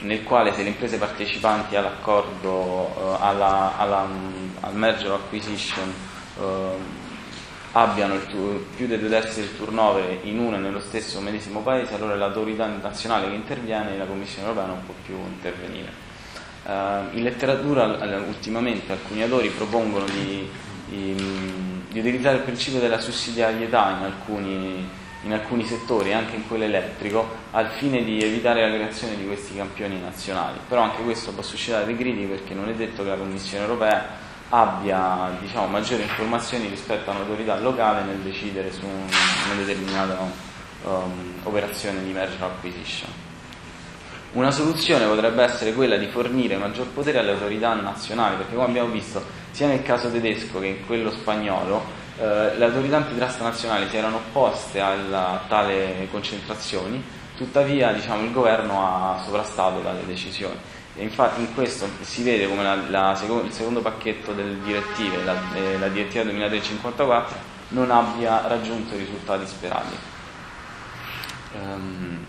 nel 0.00 0.22
quale 0.22 0.54
se 0.54 0.62
le 0.62 0.70
imprese 0.70 0.96
partecipanti 0.96 1.76
all'accordo, 1.76 2.50
uh, 2.50 3.16
alla, 3.20 3.76
alla, 3.76 4.00
um, 4.00 4.54
al 4.60 4.74
merger 4.74 5.10
acquisition 5.10 5.92
uh, 6.38 7.11
abbiano 7.72 8.18
tu- 8.26 8.64
più 8.76 8.86
di 8.86 8.98
due 8.98 9.08
terzi 9.08 9.40
del 9.40 9.56
turnover 9.56 10.18
in 10.22 10.38
uno 10.38 10.56
e 10.56 10.58
nello 10.60 10.80
stesso 10.80 11.20
medesimo 11.20 11.60
paese, 11.60 11.94
allora 11.94 12.14
l'autorità 12.14 12.66
nazionale 12.66 13.28
che 13.28 13.34
interviene, 13.34 13.96
la 13.96 14.04
Commissione 14.04 14.48
europea 14.48 14.66
non 14.66 14.84
può 14.84 14.94
più 15.04 15.16
intervenire. 15.16 16.10
Uh, 16.64 17.16
in 17.16 17.24
letteratura 17.24 17.86
ultimamente 18.24 18.92
alcuni 18.92 19.22
autori 19.22 19.48
propongono 19.48 20.04
di, 20.04 20.48
di, 20.86 21.14
di, 21.88 21.98
utilizzare 21.98 22.36
il 22.36 22.42
principio 22.42 22.78
della 22.78 23.00
sussidiarietà 23.00 23.96
in 23.98 24.04
alcuni, 24.04 24.88
in 25.24 25.32
alcuni, 25.32 25.64
settori, 25.64 26.12
anche 26.12 26.36
in 26.36 26.46
quello 26.46 26.62
elettrico, 26.62 27.28
al 27.50 27.68
fine 27.70 28.04
di 28.04 28.22
evitare 28.22 28.68
la 28.68 28.72
creazione 28.76 29.16
di 29.16 29.26
questi 29.26 29.56
campioni 29.56 30.00
nazionali. 30.00 30.58
Però 30.68 30.82
anche 30.82 31.02
questo 31.02 31.32
può 31.32 31.42
suscitare 31.42 31.84
dei 31.84 31.96
critiche 31.96 32.26
perché 32.26 32.54
non 32.54 32.68
è 32.68 32.74
detto 32.74 33.02
che 33.02 33.08
la 33.08 33.16
Commissione 33.16 33.64
europea 33.64 34.21
abbia 34.54 35.30
diciamo, 35.40 35.66
maggiori 35.66 36.02
informazioni 36.02 36.68
rispetto 36.68 37.10
a 37.10 37.14
un'autorità 37.14 37.58
locale 37.58 38.02
nel 38.02 38.18
decidere 38.18 38.70
su 38.70 38.84
una 38.84 39.54
determinata 39.56 40.18
um, 40.82 41.40
operazione 41.44 42.04
di 42.04 42.12
merger 42.12 42.42
acquisition. 42.42 43.10
Una 44.32 44.50
soluzione 44.50 45.06
potrebbe 45.06 45.42
essere 45.42 45.72
quella 45.72 45.96
di 45.96 46.06
fornire 46.06 46.56
maggior 46.56 46.86
potere 46.88 47.18
alle 47.18 47.32
autorità 47.32 47.74
nazionali, 47.74 48.36
perché 48.36 48.54
come 48.54 48.66
abbiamo 48.66 48.90
visto 48.90 49.24
sia 49.50 49.66
nel 49.66 49.82
caso 49.82 50.10
tedesco 50.10 50.60
che 50.60 50.66
in 50.66 50.86
quello 50.86 51.10
spagnolo, 51.10 51.84
eh, 52.18 52.56
le 52.56 52.64
autorità 52.64 52.96
antitrust 52.96 53.40
nazionali 53.40 53.88
si 53.88 53.96
erano 53.96 54.16
opposte 54.16 54.80
a 54.80 55.40
tale 55.48 56.08
concentrazioni, 56.10 57.02
tuttavia 57.36 57.92
diciamo, 57.92 58.24
il 58.24 58.32
governo 58.32 58.84
ha 58.84 59.22
sovrastato 59.24 59.80
tale 59.82 60.04
decisioni. 60.06 60.58
E 60.94 61.02
infatti 61.02 61.40
in 61.40 61.54
questo 61.54 61.88
si 62.02 62.22
vede 62.22 62.46
come 62.46 62.62
la, 62.62 62.74
la 62.88 63.18
il 63.44 63.52
secondo 63.52 63.80
pacchetto 63.80 64.32
delle 64.32 64.60
direttive, 64.62 65.24
la, 65.24 65.36
eh, 65.54 65.78
la 65.78 65.88
direttiva 65.88 66.24
2003-54, 66.24 67.24
non 67.68 67.90
abbia 67.90 68.46
raggiunto 68.46 68.94
i 68.94 68.98
risultati 68.98 69.46
sperati. 69.46 69.96
Um, 71.54 72.24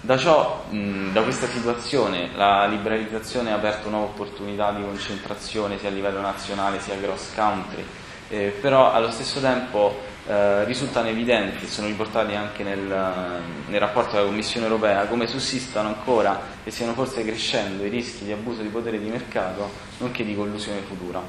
da 0.00 0.16
ciò, 0.16 0.64
mh, 0.68 1.12
da 1.12 1.22
questa 1.22 1.46
situazione, 1.46 2.30
la 2.34 2.66
liberalizzazione 2.66 3.52
ha 3.52 3.56
aperto 3.56 3.88
nuove 3.88 4.06
opportunità 4.06 4.72
di 4.72 4.82
concentrazione 4.82 5.78
sia 5.78 5.88
a 5.88 5.92
livello 5.92 6.20
nazionale 6.20 6.80
sia 6.80 6.98
cross 6.98 7.34
country, 7.34 7.84
eh, 8.28 8.56
però 8.60 8.92
allo 8.92 9.10
stesso 9.10 9.40
tempo 9.40 10.14
eh, 10.28 10.64
risultano 10.64 11.08
evidenti, 11.08 11.66
sono 11.66 11.86
riportati 11.86 12.34
anche 12.34 12.64
nel, 12.64 12.80
nel, 13.66 13.80
rapporto 13.80 14.16
della 14.16 14.26
Commissione 14.26 14.66
europea, 14.66 15.06
come 15.06 15.26
sussistano 15.26 15.88
ancora 15.88 16.40
e 16.64 16.70
stiano 16.70 16.94
forse 16.94 17.24
crescendo 17.24 17.84
i 17.84 17.88
rischi 17.88 18.24
di 18.24 18.32
abuso 18.32 18.62
di 18.62 18.68
potere 18.68 18.98
di 18.98 19.08
mercato, 19.08 19.70
nonché 19.98 20.24
di 20.24 20.34
collusione 20.34 20.80
futura. 20.80 21.22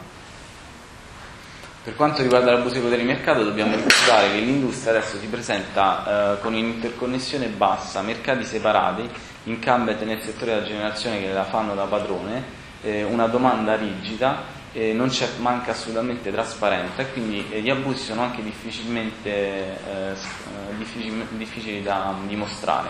Per 1.83 1.95
quanto 1.95 2.21
riguarda 2.21 2.51
l'abuso 2.51 2.73
di 2.73 2.81
potere 2.81 3.01
di 3.01 3.07
mercato 3.07 3.43
dobbiamo 3.43 3.75
ricordare 3.75 4.31
che 4.31 4.39
l'industria 4.39 4.97
adesso 4.97 5.17
si 5.19 5.27
presenta 5.27 6.33
eh, 6.33 6.41
con 6.41 6.53
un'interconnessione 6.53 7.47
bassa, 7.47 8.01
mercati 8.01 8.43
separati, 8.43 9.09
incumbent 9.43 10.01
nel 10.01 10.21
settore 10.21 10.55
della 10.55 10.65
generazione 10.65 11.21
che 11.21 11.31
la 11.31 11.45
fanno 11.45 11.75
da 11.75 11.85
padrone, 11.85 12.43
eh, 12.81 13.03
una 13.03 13.27
domanda 13.27 13.75
rigida, 13.75 14.55
eh, 14.77 14.93
non 14.93 15.09
c'è, 15.09 15.27
manca 15.39 15.71
assolutamente 15.71 16.31
trasparenza 16.31 17.01
e 17.01 17.11
quindi 17.11 17.43
eh, 17.49 17.61
gli 17.61 17.69
abusi 17.71 18.03
sono 18.03 18.21
anche 18.21 18.43
difficilmente 18.43 19.29
eh, 19.29 20.11
eh, 20.11 20.77
difficili, 20.77 21.25
difficili 21.31 21.81
da 21.81 22.13
dimostrare. 22.27 22.89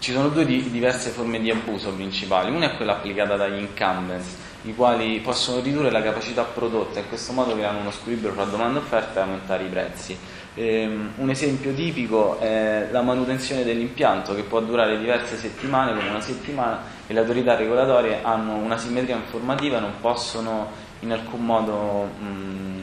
Ci 0.00 0.12
sono 0.12 0.28
due 0.28 0.44
di, 0.44 0.70
diverse 0.72 1.10
forme 1.10 1.38
di 1.38 1.50
abuso 1.52 1.92
principali, 1.92 2.50
una 2.50 2.72
è 2.72 2.76
quella 2.76 2.96
applicata 2.96 3.36
dagli 3.36 3.60
incumbents, 3.60 4.36
i 4.62 4.74
quali 4.74 5.20
possono 5.20 5.60
ridurre 5.60 5.90
la 5.92 6.02
capacità 6.02 6.42
prodotta 6.42 6.98
e 6.98 7.02
in 7.02 7.08
questo 7.08 7.32
modo 7.32 7.54
creano 7.54 7.78
uno 7.78 7.92
squilibrio 7.92 8.32
tra 8.32 8.44
domanda 8.44 8.80
e 8.80 8.82
offerta 8.82 9.20
e 9.20 9.22
aumentare 9.22 9.64
i 9.64 9.68
prezzi. 9.68 10.18
Um, 10.58 11.12
un 11.18 11.30
esempio 11.30 11.72
tipico 11.72 12.40
è 12.40 12.88
la 12.90 13.00
manutenzione 13.02 13.62
dell'impianto 13.62 14.34
che 14.34 14.42
può 14.42 14.58
durare 14.60 14.98
diverse 14.98 15.36
settimane, 15.36 15.94
come 15.94 16.08
una 16.08 16.20
settimana, 16.20 16.82
e 17.06 17.12
le 17.12 17.20
autorità 17.20 17.54
regolatorie 17.54 18.24
hanno 18.24 18.56
una 18.56 18.76
simmetria 18.76 19.14
informativa 19.14 19.78
non 19.78 19.92
possono 20.00 20.68
in 21.00 21.12
alcun 21.12 21.44
modo 21.44 22.10
um, 22.18 22.82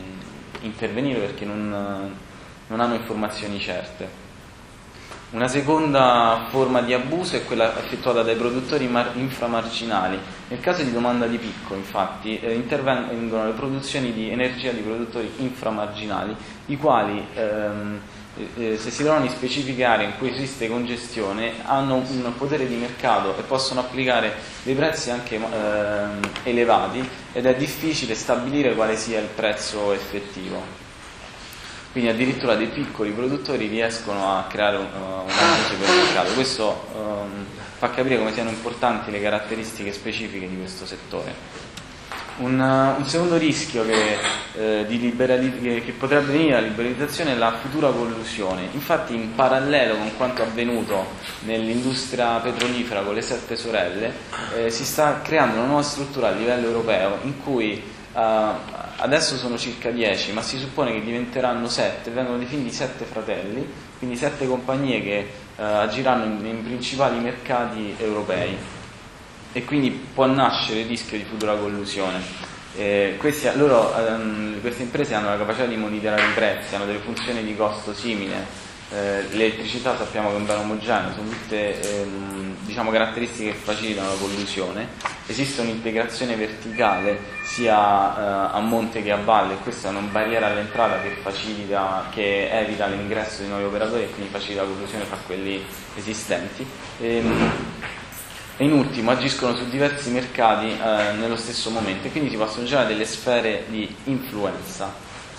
intervenire 0.61 1.19
perché 1.19 1.43
non, 1.43 2.15
non 2.67 2.79
hanno 2.79 2.93
informazioni 2.93 3.59
certe. 3.59 4.24
Una 5.35 5.49
seconda 5.49 6.45
forma 6.49 6.79
di 6.79 6.93
abuso 6.93 7.35
è 7.35 7.43
quella 7.43 7.77
effettuata 7.77 8.21
dai 8.21 8.37
produttori 8.37 8.87
mar- 8.87 9.11
inframarginali. 9.15 10.17
Nel 10.47 10.61
caso 10.61 10.81
di 10.81 10.93
domanda 10.93 11.27
di 11.27 11.37
picco, 11.37 11.75
infatti, 11.75 12.39
eh, 12.39 12.53
intervengono 12.53 13.45
le 13.45 13.51
produzioni 13.51 14.13
di 14.13 14.29
energia 14.29 14.71
di 14.71 14.79
produttori 14.79 15.29
inframarginali, 15.39 16.33
i 16.67 16.77
quali 16.77 17.21
ehm, 17.33 17.99
eh, 18.55 18.77
se 18.77 18.89
si 18.89 19.03
trovano 19.03 19.25
in 19.25 19.31
specifiche 19.31 19.83
aree 19.83 20.05
in 20.05 20.17
cui 20.17 20.29
esiste 20.29 20.69
congestione, 20.69 21.51
hanno 21.65 21.95
un 21.95 22.33
potere 22.37 22.65
di 22.65 22.75
mercato 22.75 23.37
e 23.37 23.41
possono 23.41 23.81
applicare 23.81 24.35
dei 24.63 24.73
prezzi 24.73 25.09
anche 25.09 25.35
eh, 25.35 26.49
elevati 26.49 27.05
ed 27.33 27.45
è 27.45 27.55
difficile 27.57 28.15
stabilire 28.15 28.73
quale 28.73 28.95
sia 28.95 29.19
il 29.19 29.27
prezzo 29.35 29.91
effettivo. 29.91 30.84
Quindi 31.95 32.11
addirittura 32.11 32.55
dei 32.55 32.67
piccoli 32.67 33.11
produttori 33.11 33.67
riescono 33.67 34.37
a 34.37 34.47
creare 34.49 34.75
un, 34.75 34.83
uh, 34.83 35.23
un 35.23 35.63
supermercato. 35.65 36.33
Questo 36.33 36.87
um, 36.93 37.45
fa 37.77 37.89
capire 37.91 38.17
come 38.17 38.33
siano 38.33 38.49
importanti 38.49 39.11
le 39.11 39.21
caratteristiche 39.21 39.93
specifiche 39.93 40.45
di 40.49 40.57
questo 40.57 40.85
settore. 40.85 41.33
Un, 42.39 42.59
uh, 42.59 42.99
un 42.99 43.07
secondo 43.07 43.37
rischio 43.37 43.85
che, 43.85 44.17
eh, 44.55 44.83
liberali- 44.89 45.57
che, 45.61 45.83
che, 45.85 45.93
potrebbe 45.93 46.33
venire 46.33 46.55
dalla 46.55 46.67
liberalizzazione 46.67 47.31
è 47.31 47.35
la 47.37 47.53
futura 47.53 47.89
collusione. 47.91 48.67
Infatti, 48.73 49.15
in 49.15 49.33
parallelo 49.33 49.95
con 49.95 50.17
quanto 50.17 50.41
avvenuto 50.41 51.05
nell'industria 51.45 52.39
petrolifera 52.39 53.03
con 53.03 53.13
le 53.13 53.21
sette 53.21 53.55
sorelle, 53.55 54.11
eh, 54.57 54.69
si 54.69 54.83
sta 54.83 55.21
creando 55.21 55.59
una 55.59 55.67
nuova 55.67 55.83
struttura 55.83 56.27
a 56.27 56.31
livello 56.31 56.67
europeo 56.67 57.19
in 57.21 57.41
cui 57.41 57.93
adesso 58.15 59.35
sono 59.37 59.57
circa 59.57 59.91
10, 59.91 60.31
ma 60.31 60.41
si 60.41 60.57
suppone 60.57 60.93
che 60.93 61.03
diventeranno 61.03 61.67
7, 61.67 62.11
vengono 62.11 62.37
definiti 62.37 62.71
7 62.71 63.03
fratelli, 63.05 63.67
quindi 63.97 64.15
7 64.15 64.47
compagnie 64.47 65.01
che 65.01 65.29
uh, 65.57 65.61
agiranno 65.61 66.25
in, 66.25 66.45
in 66.45 66.63
principali 66.63 67.19
mercati 67.19 67.95
europei 67.97 68.57
e 69.51 69.63
quindi 69.63 69.89
può 69.89 70.25
nascere 70.25 70.81
il 70.81 70.87
rischio 70.87 71.17
di 71.17 71.23
futura 71.23 71.55
collusione. 71.55 72.19
Eh, 72.77 73.15
questi, 73.17 73.49
loro, 73.55 73.95
ehm, 73.95 74.59
queste 74.59 74.83
imprese 74.83 75.13
hanno 75.13 75.29
la 75.29 75.37
capacità 75.37 75.65
di 75.65 75.77
monitorare 75.77 76.23
i 76.23 76.33
prezzi, 76.33 76.75
hanno 76.75 76.85
delle 76.85 76.99
funzioni 76.99 77.41
di 77.41 77.55
costo 77.55 77.93
simile. 77.93 78.63
Eh, 78.91 79.23
l'elettricità 79.31 79.97
sappiamo 79.97 80.29
che 80.29 80.35
è 80.35 80.37
un 80.37 80.45
bene 80.45 80.59
omogeneo, 80.59 81.11
sono 81.13 81.29
tutte 81.29 81.81
ehm, 81.81 82.55
diciamo, 82.65 82.91
caratteristiche 82.91 83.51
che 83.51 83.57
facilitano 83.57 84.09
la 84.09 84.15
collusione. 84.15 84.87
Esiste 85.27 85.61
un'integrazione 85.61 86.35
verticale 86.35 87.19
sia 87.43 87.73
eh, 87.73 88.55
a 88.55 88.59
monte 88.59 89.01
che 89.01 89.11
a 89.11 89.17
valle, 89.17 89.53
e 89.53 89.57
questa 89.57 89.87
è 89.87 89.91
una 89.91 90.01
barriera 90.01 90.47
all'entrata 90.47 91.01
che, 91.01 91.15
facilita, 91.21 92.09
che 92.11 92.49
evita 92.51 92.85
l'ingresso 92.85 93.41
di 93.41 93.47
nuovi 93.47 93.63
operatori 93.63 94.03
e 94.03 94.09
quindi 94.11 94.31
facilita 94.31 94.61
la 94.61 94.67
collusione 94.67 95.03
fra 95.05 95.17
quelli 95.25 95.65
esistenti. 95.95 96.65
Ehm, 97.01 97.51
e 98.57 98.63
in 98.63 98.71
ultimo 98.71 99.11
agiscono 99.11 99.53
su 99.55 99.67
diversi 99.67 100.11
mercati 100.11 100.67
eh, 100.67 101.11
nello 101.17 101.35
stesso 101.35 101.69
momento 101.71 102.07
e 102.07 102.11
quindi 102.11 102.29
si 102.29 102.37
possono 102.37 102.65
generare 102.65 102.93
delle 102.93 103.05
sfere 103.05 103.65
di 103.67 103.93
influenza, 104.05 104.93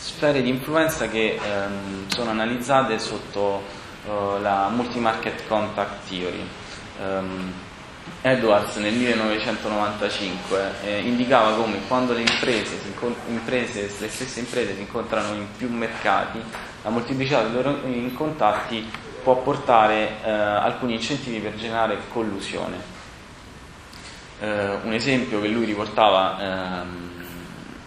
sfere 0.06 0.40
di 0.40 0.48
influenza 0.48 1.08
che 1.08 1.36
ehm, 1.42 2.08
sono 2.08 2.30
analizzate 2.30 2.98
sotto 3.00 3.60
eh, 4.06 4.40
la 4.40 4.68
Multi-Market 4.68 5.48
Contact 5.48 6.08
Theory. 6.08 6.48
Um, 7.02 7.52
Edwards 8.22 8.76
nel 8.76 8.94
1995 8.94 10.72
eh, 10.84 11.00
indicava 11.00 11.56
come 11.56 11.80
quando 11.88 12.12
le 12.12 12.20
imprese, 12.20 12.78
imprese, 13.28 13.90
le 13.98 14.08
stesse 14.08 14.38
imprese 14.38 14.74
si 14.74 14.80
incontrano 14.80 15.34
in 15.34 15.46
più 15.56 15.68
mercati, 15.68 16.40
la 16.82 16.90
molteplicità 16.90 17.42
dei 17.42 17.52
loro 17.52 17.80
contatti 18.14 18.88
può 19.24 19.36
portare 19.42 20.22
eh, 20.22 20.30
alcuni 20.30 20.94
incentivi 20.94 21.40
per 21.40 21.56
generare 21.56 21.98
collusione 22.12 22.94
eh, 24.40 24.78
un 24.82 24.92
esempio 24.92 25.40
che 25.40 25.48
lui 25.48 25.64
riportava 25.64 26.38
ehm, 26.40 27.15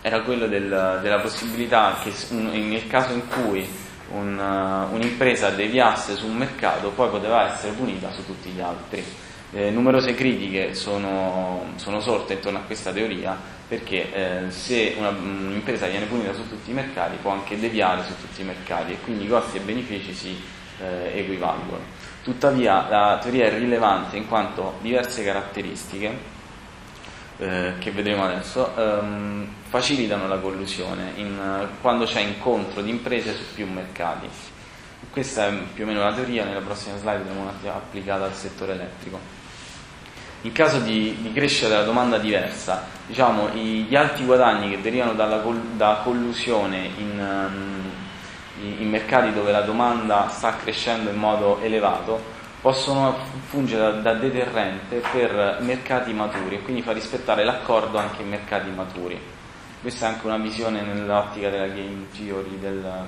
era 0.02 0.22
quello 0.22 0.48
del, 0.48 1.00
della 1.02 1.20
possibilità 1.20 1.98
che 2.02 2.14
nel 2.32 2.88
caso 2.88 3.14
in 3.14 3.28
cui 3.28 3.68
un, 4.12 4.38
uh, 4.38 4.94
un'impresa 4.94 5.50
deviasse 5.50 6.16
su 6.16 6.26
un 6.26 6.38
mercato 6.38 6.90
poi 6.90 7.10
poteva 7.10 7.54
essere 7.54 7.74
punita 7.74 8.12
su 8.12 8.26
tutti 8.26 8.50
gli 8.50 8.62
altri. 8.62 9.04
Eh, 9.52 9.72
numerose 9.72 10.14
critiche 10.14 10.76
sono, 10.76 11.72
sono, 11.78 12.00
sorte 12.00 12.34
intorno 12.34 12.60
a 12.60 12.62
questa 12.62 12.92
teoria 12.92 13.36
perché 13.68 14.14
eh, 14.14 14.52
se 14.52 14.94
una, 14.96 15.10
un'impresa 15.10 15.88
viene 15.88 16.06
punita 16.06 16.34
su 16.34 16.48
tutti 16.48 16.70
i 16.70 16.74
mercati 16.74 17.18
può 17.20 17.32
anche 17.32 17.60
deviare 17.60 18.04
su 18.04 18.14
tutti 18.20 18.42
i 18.42 18.44
mercati 18.44 18.94
e 18.94 19.00
quindi 19.04 19.24
i 19.24 19.28
costi 19.28 19.58
e 19.58 19.62
i 19.62 19.64
benefici 19.64 20.14
si 20.14 20.40
eh, 20.80 21.20
equivalgono. 21.20 21.82
Tuttavia 22.24 22.88
la 22.90 23.20
teoria 23.20 23.48
è 23.48 23.58
rilevante 23.58 24.18
in 24.18 24.28
quanto 24.28 24.78
diverse 24.82 25.24
caratteristiche 25.24 26.38
eh, 27.40 27.74
che 27.80 27.92
vedremo 27.92 28.26
adesso, 28.26 28.76
ehm, 28.76 29.48
facilitano 29.70 30.28
la 30.28 30.38
collusione 30.38 31.14
in, 31.16 31.68
quando 31.80 32.04
c'è 32.06 32.20
incontro 32.20 32.82
di 32.82 32.90
imprese 32.90 33.34
su 33.34 33.44
più 33.56 33.66
mercati. 33.66 34.28
Questa 35.10 35.48
è 35.48 35.54
più 35.74 35.86
o 35.86 35.88
meno 35.88 36.04
la 36.04 36.14
teoria, 36.14 36.44
nella 36.44 36.60
prossima 36.60 36.98
slide 36.98 37.20
vedremo 37.20 37.50
applicata 37.74 38.26
al 38.26 38.34
settore 38.34 38.74
elettrico. 38.74 39.20
In 40.42 40.52
caso 40.52 40.80
di, 40.80 41.18
di 41.22 41.32
crescita 41.34 41.70
della 41.70 41.84
domanda 41.84 42.18
diversa, 42.18 42.86
diciamo, 43.08 43.50
gli 43.50 43.96
alti 43.96 44.26
guadagni 44.26 44.70
che 44.70 44.82
derivano 44.82 45.14
dalla, 45.14 45.42
da 45.76 46.02
collusione 46.04 46.90
in, 46.98 47.20
um, 47.20 47.92
in 48.80 48.90
mercati 48.90 49.34
dove 49.34 49.52
la 49.52 49.62
domanda 49.62 50.28
sta 50.30 50.56
crescendo 50.58 51.10
in 51.10 51.18
modo 51.18 51.60
elevato 51.62 52.38
possono 52.62 53.16
fungere 53.48 54.02
da 54.02 54.14
deterrente 54.14 55.02
per 55.12 55.60
mercati 55.62 56.12
maturi 56.14 56.56
e 56.56 56.62
quindi 56.62 56.82
far 56.82 56.96
rispettare 56.96 57.44
l'accordo 57.44 57.98
anche 57.98 58.22
in 58.22 58.30
mercati 58.30 58.70
maturi. 58.70 59.20
Questa 59.82 60.06
è 60.06 60.10
anche 60.10 60.26
una 60.26 60.38
visione 60.38 60.82
nell'ottica 60.82 61.50
della 61.50 61.68
game 61.68 62.08
theory, 62.12 62.60
del 62.60 63.08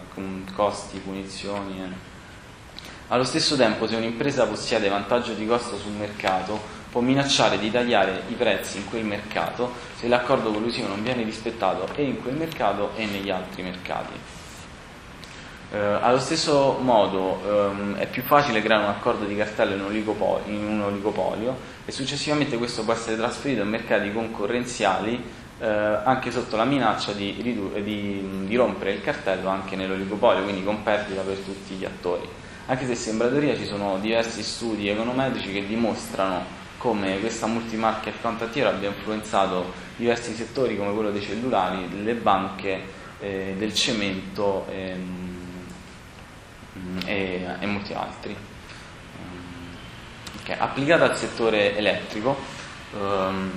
costi, 0.55 0.99
punizioni. 0.99 1.81
Eh. 1.81 2.09
Allo 3.09 3.25
stesso 3.25 3.57
tempo, 3.57 3.87
se 3.87 3.97
un'impresa 3.97 4.47
possiede 4.47 4.87
vantaggio 4.87 5.33
di 5.33 5.45
costo 5.45 5.77
sul 5.77 5.91
mercato, 5.91 6.79
può 6.89 7.01
minacciare 7.01 7.59
di 7.59 7.69
tagliare 7.69 8.23
i 8.29 8.33
prezzi 8.35 8.77
in 8.77 8.89
quel 8.89 9.03
mercato 9.03 9.73
se 9.97 10.07
l'accordo 10.07 10.51
collusivo 10.51 10.87
non 10.87 11.03
viene 11.03 11.23
rispettato 11.23 11.87
e 11.95 12.03
in 12.03 12.21
quel 12.21 12.35
mercato 12.35 12.91
e 12.95 13.05
negli 13.05 13.29
altri 13.29 13.63
mercati. 13.63 14.13
Eh, 15.73 15.77
allo 15.77 16.19
stesso 16.19 16.79
modo 16.81 17.39
ehm, 17.47 17.95
è 17.95 18.05
più 18.05 18.23
facile 18.23 18.61
creare 18.61 18.83
un 18.83 18.89
accordo 18.89 19.23
di 19.23 19.37
cartello 19.37 19.73
in 19.73 19.81
un, 19.81 19.95
in 20.47 20.67
un 20.67 20.81
oligopolio 20.81 21.55
e 21.85 21.93
successivamente 21.93 22.57
questo 22.57 22.83
può 22.83 22.91
essere 22.91 23.15
trasferito 23.15 23.61
in 23.61 23.69
mercati 23.69 24.11
concorrenziali 24.11 25.23
eh, 25.61 25.65
anche 25.65 26.29
sotto 26.29 26.57
la 26.57 26.65
minaccia 26.65 27.13
di, 27.13 27.37
di, 27.41 28.45
di, 28.47 28.55
rompere 28.57 28.91
il 28.91 29.01
cartello 29.01 29.47
anche 29.47 29.77
nell'oligopolio, 29.77 30.43
quindi 30.43 30.61
con 30.61 30.83
perdita 30.83 31.21
per 31.21 31.37
tutti 31.37 31.75
gli 31.75 31.85
attori. 31.85 32.27
Anche 32.65 32.85
se 32.85 32.95
sembra 32.95 33.29
teoria 33.29 33.55
ci 33.55 33.65
sono 33.65 33.97
diversi 33.99 34.43
studi 34.43 34.89
econometrici 34.89 35.53
che 35.53 35.65
dimostrano 35.65 36.59
come 36.79 37.17
questa 37.21 37.45
multimarket 37.45 38.15
frontiera 38.15 38.69
abbia 38.69 38.89
influenzato 38.89 39.71
diversi 39.95 40.33
settori 40.35 40.75
come 40.75 40.93
quello 40.93 41.11
dei 41.11 41.21
cellulari, 41.21 41.87
delle 41.87 42.15
banche, 42.15 42.81
eh, 43.19 43.55
del 43.57 43.73
cemento. 43.73 44.65
Ehm, 44.69 45.30
e, 47.05 47.45
e 47.59 47.65
molti 47.65 47.93
altri. 47.93 48.35
Okay. 50.41 50.57
Applicata 50.57 51.05
al 51.05 51.17
settore 51.17 51.77
elettrico, 51.77 52.35
um, 52.93 53.51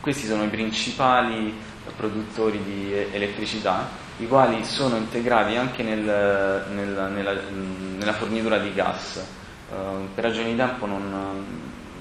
questi 0.00 0.26
sono 0.26 0.44
i 0.44 0.48
principali 0.48 1.54
produttori 1.96 2.62
di 2.64 2.92
elettricità, 3.12 3.88
i 4.18 4.26
quali 4.26 4.64
sono 4.64 4.96
integrati 4.96 5.56
anche 5.56 5.82
nel, 5.82 6.00
nel, 6.00 7.10
nella, 7.14 7.40
nella, 7.96 8.12
fornitura 8.12 8.58
di 8.58 8.72
gas. 8.74 9.24
Uh, 9.70 10.08
per 10.14 10.24
ragioni 10.24 10.50
di 10.50 10.56
tempo 10.56 10.84
non, 10.86 11.44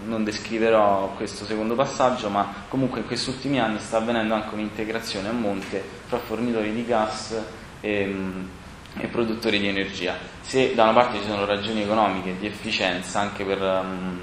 non, 0.06 0.24
descriverò 0.24 1.14
questo 1.16 1.46
secondo 1.46 1.76
passaggio, 1.76 2.30
ma 2.30 2.52
comunque 2.68 3.02
in 3.02 3.06
questi 3.06 3.30
ultimi 3.30 3.60
anni 3.60 3.80
sta 3.80 3.98
avvenendo 3.98 4.34
anche 4.34 4.54
un'integrazione 4.54 5.30
a 5.30 5.34
monte 5.34 5.84
fra 6.08 6.18
fornitori 6.18 6.74
di 6.74 6.86
gas 6.86 7.40
e, 7.80 8.16
e 8.98 9.08
produttori 9.08 9.60
di 9.60 9.68
energia. 9.68 10.18
Se 10.42 10.74
da 10.74 10.84
una 10.84 10.94
parte 10.94 11.20
ci 11.20 11.26
sono 11.26 11.46
ragioni 11.46 11.84
economiche 11.84 12.38
di 12.40 12.48
efficienza 12.48 13.20
anche 13.20 13.44
per 13.44 13.62
um, 13.62 14.20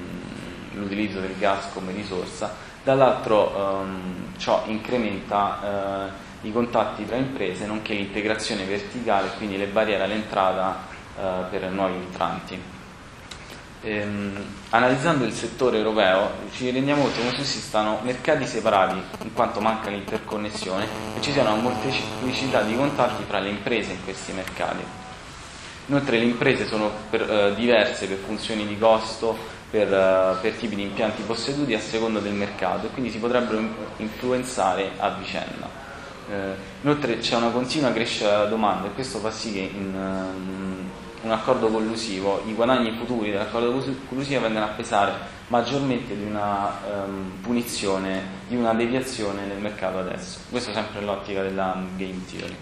l'utilizzo 0.73 1.21
del 1.21 1.37
gas 1.39 1.71
come 1.73 1.93
risorsa, 1.93 2.55
dall'altro 2.83 3.81
um, 3.83 4.33
ciò 4.37 4.65
incrementa 4.67 6.13
uh, 6.43 6.47
i 6.47 6.53
contatti 6.53 7.05
tra 7.05 7.17
imprese, 7.17 7.67
nonché 7.67 7.95
l'integrazione 7.95 8.65
verticale, 8.65 9.31
quindi 9.37 9.57
le 9.57 9.67
barriere 9.67 10.03
all'entrata 10.03 10.87
uh, 11.17 11.21
per 11.51 11.71
nuovi 11.71 11.95
entranti. 11.95 12.76
Ehm, 13.83 14.33
analizzando 14.71 15.25
il 15.25 15.33
settore 15.33 15.77
europeo 15.77 16.31
ci 16.53 16.71
rendiamo 16.71 17.03
conto 17.03 17.21
che 17.37 17.43
esistano 17.43 18.01
mercati 18.03 18.47
separati 18.47 19.01
in 19.23 19.33
quanto 19.33 19.61
manca 19.61 19.91
l'interconnessione 19.91 20.85
e 21.17 21.21
ci 21.21 21.31
sia 21.31 21.43
una 21.43 21.55
molteplicità 21.55 22.63
di 22.63 22.75
contatti 22.75 23.23
fra 23.27 23.39
le 23.39 23.51
imprese 23.51 23.93
in 23.93 24.03
questi 24.03 24.33
mercati. 24.33 24.83
Inoltre 25.89 26.19
le 26.19 26.25
imprese 26.25 26.67
sono 26.67 26.91
per, 27.11 27.31
eh, 27.31 27.55
diverse 27.55 28.07
per 28.07 28.17
funzioni 28.17 28.67
di 28.67 28.77
costo, 28.77 29.37
per, 29.71 29.89
uh, 29.89 30.41
per, 30.41 30.53
tipi 30.55 30.75
di 30.75 30.83
impianti 30.83 31.23
posseduti 31.23 31.75
a 31.75 31.81
seconda 31.81 32.21
del 32.21 32.33
mercato 32.33 32.87
e 32.87 32.91
quindi 32.91 33.11
si 33.11 33.19
potrebbero 33.19 33.61
influenzare 33.99 34.93
a 34.97 35.11
vicenda. 35.11 35.69
Eh, 36.29 36.55
inoltre 36.83 37.19
c'è 37.19 37.37
una 37.37 37.51
continua 37.51 37.93
crescita 37.93 38.31
della 38.31 38.47
domanda 38.47 38.89
e 38.89 38.93
questo 38.93 39.19
fa 39.19 39.31
sì 39.31 39.53
che 39.53 39.71
in, 39.73 39.95
uh, 39.95 41.06
un 41.27 41.33
accordo 41.33 41.69
collusivo, 41.69 42.43
i 42.47 42.55
guadagni 42.55 42.93
futuri 42.93 43.31
dell'accordo 43.31 43.83
collusivo 44.09 44.41
vengono 44.41 44.65
a 44.65 44.69
pesare 44.69 45.13
maggiormente 45.49 46.17
di 46.17 46.25
una 46.25 46.73
um, 47.05 47.33
punizione, 47.43 48.23
di 48.49 48.57
una 48.57 48.73
deviazione 48.73 49.45
nel 49.45 49.59
mercato 49.59 49.99
adesso. 49.99 50.39
Questo 50.49 50.73
sempre 50.73 51.01
nell'ottica 51.01 51.43
della 51.43 51.77
game 51.97 52.25
theory. 52.31 52.57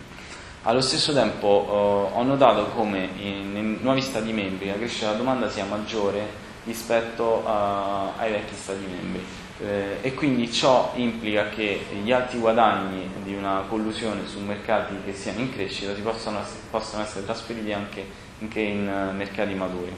Allo 0.63 0.81
stesso 0.81 1.13
tempo 1.13 2.11
uh, 2.13 2.19
ho 2.19 2.23
notato 2.23 2.67
come 2.69 3.09
in, 3.19 3.53
nei 3.53 3.79
nuovi 3.81 4.01
Stati 4.01 4.33
membri 4.33 4.69
la 4.69 4.75
crescita 4.75 5.07
della 5.07 5.19
domanda 5.19 5.51
sia 5.51 5.65
maggiore 5.67 6.43
rispetto 6.65 7.43
uh, 7.45 8.19
ai 8.19 8.31
vecchi 8.31 8.55
Stati 8.55 8.85
membri 8.87 9.23
eh, 9.61 9.99
e 10.01 10.15
quindi 10.15 10.51
ciò 10.51 10.93
implica 10.97 11.49
che 11.49 11.87
gli 12.03 12.11
alti 12.11 12.39
guadagni 12.39 13.09
di 13.23 13.35
una 13.35 13.65
collusione 13.69 14.27
su 14.27 14.41
mercati 14.41 14.95
che 15.05 15.15
siano 15.15 15.41
in 15.41 15.53
crescita 15.53 15.95
si 15.95 16.01
possano, 16.01 16.41
possano 16.71 17.05
essere 17.05 17.25
trasferiti 17.25 17.73
anche, 17.73 18.05
anche 18.45 18.61
in 18.61 18.87
uh, 18.87 19.15
mercati 19.15 19.55
maturi. 19.55 19.93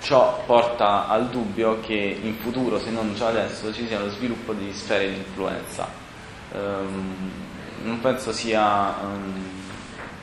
Ciò 0.00 0.42
porta 0.46 1.08
al 1.08 1.28
dubbio 1.30 1.80
che 1.80 2.18
in 2.22 2.36
futuro, 2.36 2.78
se 2.78 2.90
non 2.90 3.14
già 3.14 3.28
adesso, 3.28 3.72
ci 3.72 3.86
sia 3.86 3.98
lo 3.98 4.10
sviluppo 4.10 4.52
di 4.52 4.72
sfere 4.72 5.08
di 5.08 5.16
influenza. 5.16 5.88
Um, 6.52 7.32
non 7.82 8.00
penso 8.00 8.32
sia, 8.32 8.94
um, 9.02 9.44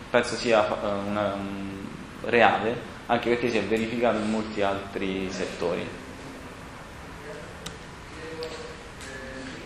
penso 0.09 0.35
sia 0.35 0.61
uh, 0.61 1.07
una, 1.07 1.33
um, 1.33 1.87
reale, 2.25 2.91
anche 3.07 3.29
perché 3.29 3.49
si 3.49 3.57
è 3.57 3.63
verificato 3.63 4.17
in 4.17 4.29
molti 4.29 4.61
altri 4.61 5.29
settori. 5.29 5.85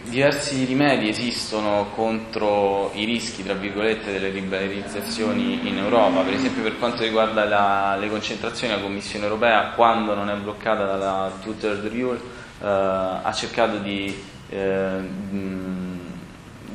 Diversi 0.09 0.63
rimedi 0.63 1.09
esistono 1.09 1.89
contro 1.93 2.91
i 2.93 3.05
rischi, 3.05 3.43
tra 3.43 3.53
virgolette, 3.53 4.11
delle 4.11 4.29
liberalizzazioni 4.29 5.67
in 5.67 5.77
Europa, 5.77 6.21
per 6.21 6.33
esempio 6.33 6.63
per 6.63 6.77
quanto 6.77 7.03
riguarda 7.03 7.43
la, 7.45 7.95
le 7.99 8.09
concentrazioni, 8.09 8.73
la 8.73 8.79
Commissione 8.79 9.25
europea, 9.25 9.71
quando 9.71 10.13
non 10.13 10.29
è 10.29 10.35
bloccata 10.35 10.85
dalla 10.85 11.31
Two-Third 11.41 11.85
Rule, 11.87 12.19
eh, 12.61 12.65
ha 12.65 13.33
cercato 13.33 13.77
di, 13.77 14.23
eh, 14.49 14.99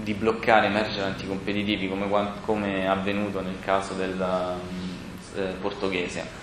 di 0.02 0.14
bloccare 0.14 0.68
merger 0.68 1.04
anticompetitivi, 1.04 1.88
come, 1.88 2.06
come, 2.44 2.82
è 2.82 2.84
avvenuto 2.84 3.40
nel 3.40 3.58
caso 3.64 3.94
del 3.94 4.22
eh, 5.36 5.54
portoghese. 5.60 6.40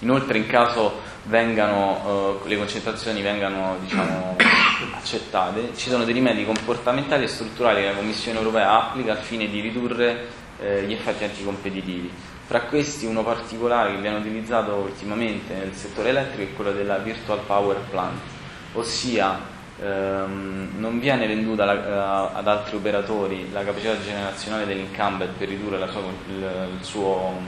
Inoltre 0.00 0.36
in 0.36 0.46
caso 0.46 1.00
vengano, 1.24 2.40
eh, 2.44 2.48
le 2.48 2.56
concentrazioni 2.58 3.22
vengano 3.22 3.76
diciamo, 3.80 4.36
accettate, 4.92 5.70
ci 5.76 5.88
sono 5.88 6.04
dei 6.04 6.14
rimedi 6.14 6.44
comportamentali 6.44 7.24
e 7.24 7.28
strutturali 7.28 7.80
che 7.80 7.88
la 7.88 7.94
Commissione 7.94 8.38
europea 8.38 8.72
applica 8.72 9.12
al 9.12 9.18
fine 9.18 9.48
di 9.48 9.60
ridurre 9.60 10.26
eh, 10.60 10.84
gli 10.84 10.92
effetti 10.92 11.24
anticompetitivi. 11.24 12.10
Fra 12.46 12.62
questi 12.62 13.06
uno 13.06 13.24
particolare 13.24 13.92
che 13.92 14.00
viene 14.00 14.18
utilizzato 14.18 14.74
ultimamente 14.74 15.54
nel 15.54 15.74
settore 15.74 16.10
elettrico 16.10 16.52
è 16.52 16.54
quello 16.54 16.72
della 16.72 16.98
Virtual 16.98 17.40
Power 17.40 17.78
Plant, 17.90 18.20
ossia 18.74 19.38
ehm, 19.80 20.74
non 20.76 21.00
viene 21.00 21.26
venduta 21.26 21.64
la, 21.64 22.30
uh, 22.32 22.36
ad 22.36 22.46
altri 22.46 22.76
operatori 22.76 23.50
la 23.52 23.64
capacità 23.64 24.00
generazionale 24.00 24.66
dell'incumbent 24.66 25.32
per 25.36 25.48
ridurre 25.48 25.78
la 25.78 25.88
sua, 25.88 26.02
il, 26.28 26.68
il 26.78 26.84
suo 26.84 27.34
um, 27.36 27.44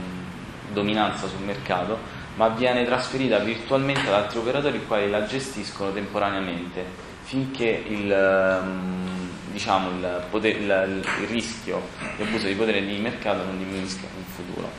dominanza 0.73 1.27
sul 1.27 1.45
mercato, 1.45 1.97
ma 2.39 2.47
viene 2.47 2.85
trasferita 2.85 3.37
virtualmente 3.39 4.07
ad 4.07 4.13
altri 4.13 4.39
operatori 4.39 4.77
i 4.77 4.85
quali 4.87 5.09
la 5.09 5.25
gestiscono 5.25 5.91
temporaneamente 5.91 6.85
finché 7.23 7.83
il, 7.85 8.09
ehm, 8.09 9.29
diciamo, 9.51 9.89
il, 9.89 10.23
poter, 10.29 10.55
il, 10.55 11.03
il 11.21 11.27
rischio 11.27 11.81
di 12.15 12.23
abuso 12.23 12.47
di 12.47 12.53
potere 12.53 12.83
di 12.85 12.97
mercato 12.97 13.43
non 13.43 13.57
diminuisca 13.57 14.05
in 14.15 14.23
futuro. 14.23 14.69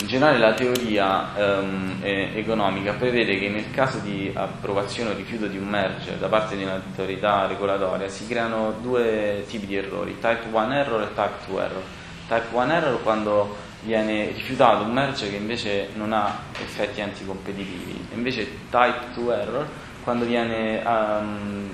In 0.00 0.06
generale 0.06 0.38
la 0.38 0.54
teoria 0.54 1.32
um, 1.36 1.98
economica 2.00 2.94
prevede 2.94 3.38
che 3.38 3.50
nel 3.50 3.70
caso 3.70 3.98
di 3.98 4.32
approvazione 4.34 5.10
o 5.10 5.14
rifiuto 5.14 5.46
di 5.46 5.58
un 5.58 5.68
merger 5.68 6.16
da 6.16 6.28
parte 6.28 6.56
di 6.56 6.64
un'autorità 6.64 7.46
regolatoria 7.46 8.08
si 8.08 8.26
creano 8.26 8.78
due 8.80 9.44
tipi 9.46 9.66
di 9.66 9.76
errori, 9.76 10.18
type 10.18 10.46
1 10.50 10.74
error 10.74 11.02
e 11.02 11.08
type 11.08 11.46
2 11.46 11.62
error. 11.62 11.82
Type 12.26 12.46
1 12.50 12.72
error 12.72 13.02
quando 13.02 13.70
viene 13.82 14.26
rifiutato 14.32 14.84
un 14.84 14.92
merge 14.92 15.28
che 15.28 15.36
invece 15.36 15.88
non 15.94 16.12
ha 16.12 16.38
effetti 16.60 17.00
anticompetitivi, 17.00 18.08
invece 18.14 18.46
type 18.70 19.06
2 19.14 19.34
error 19.34 19.66
quando 20.02 20.24
viene, 20.24 20.82
um, 20.84 21.68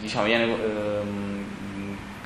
diciamo, 0.00 0.24
viene 0.24 0.44
um, 0.44 1.24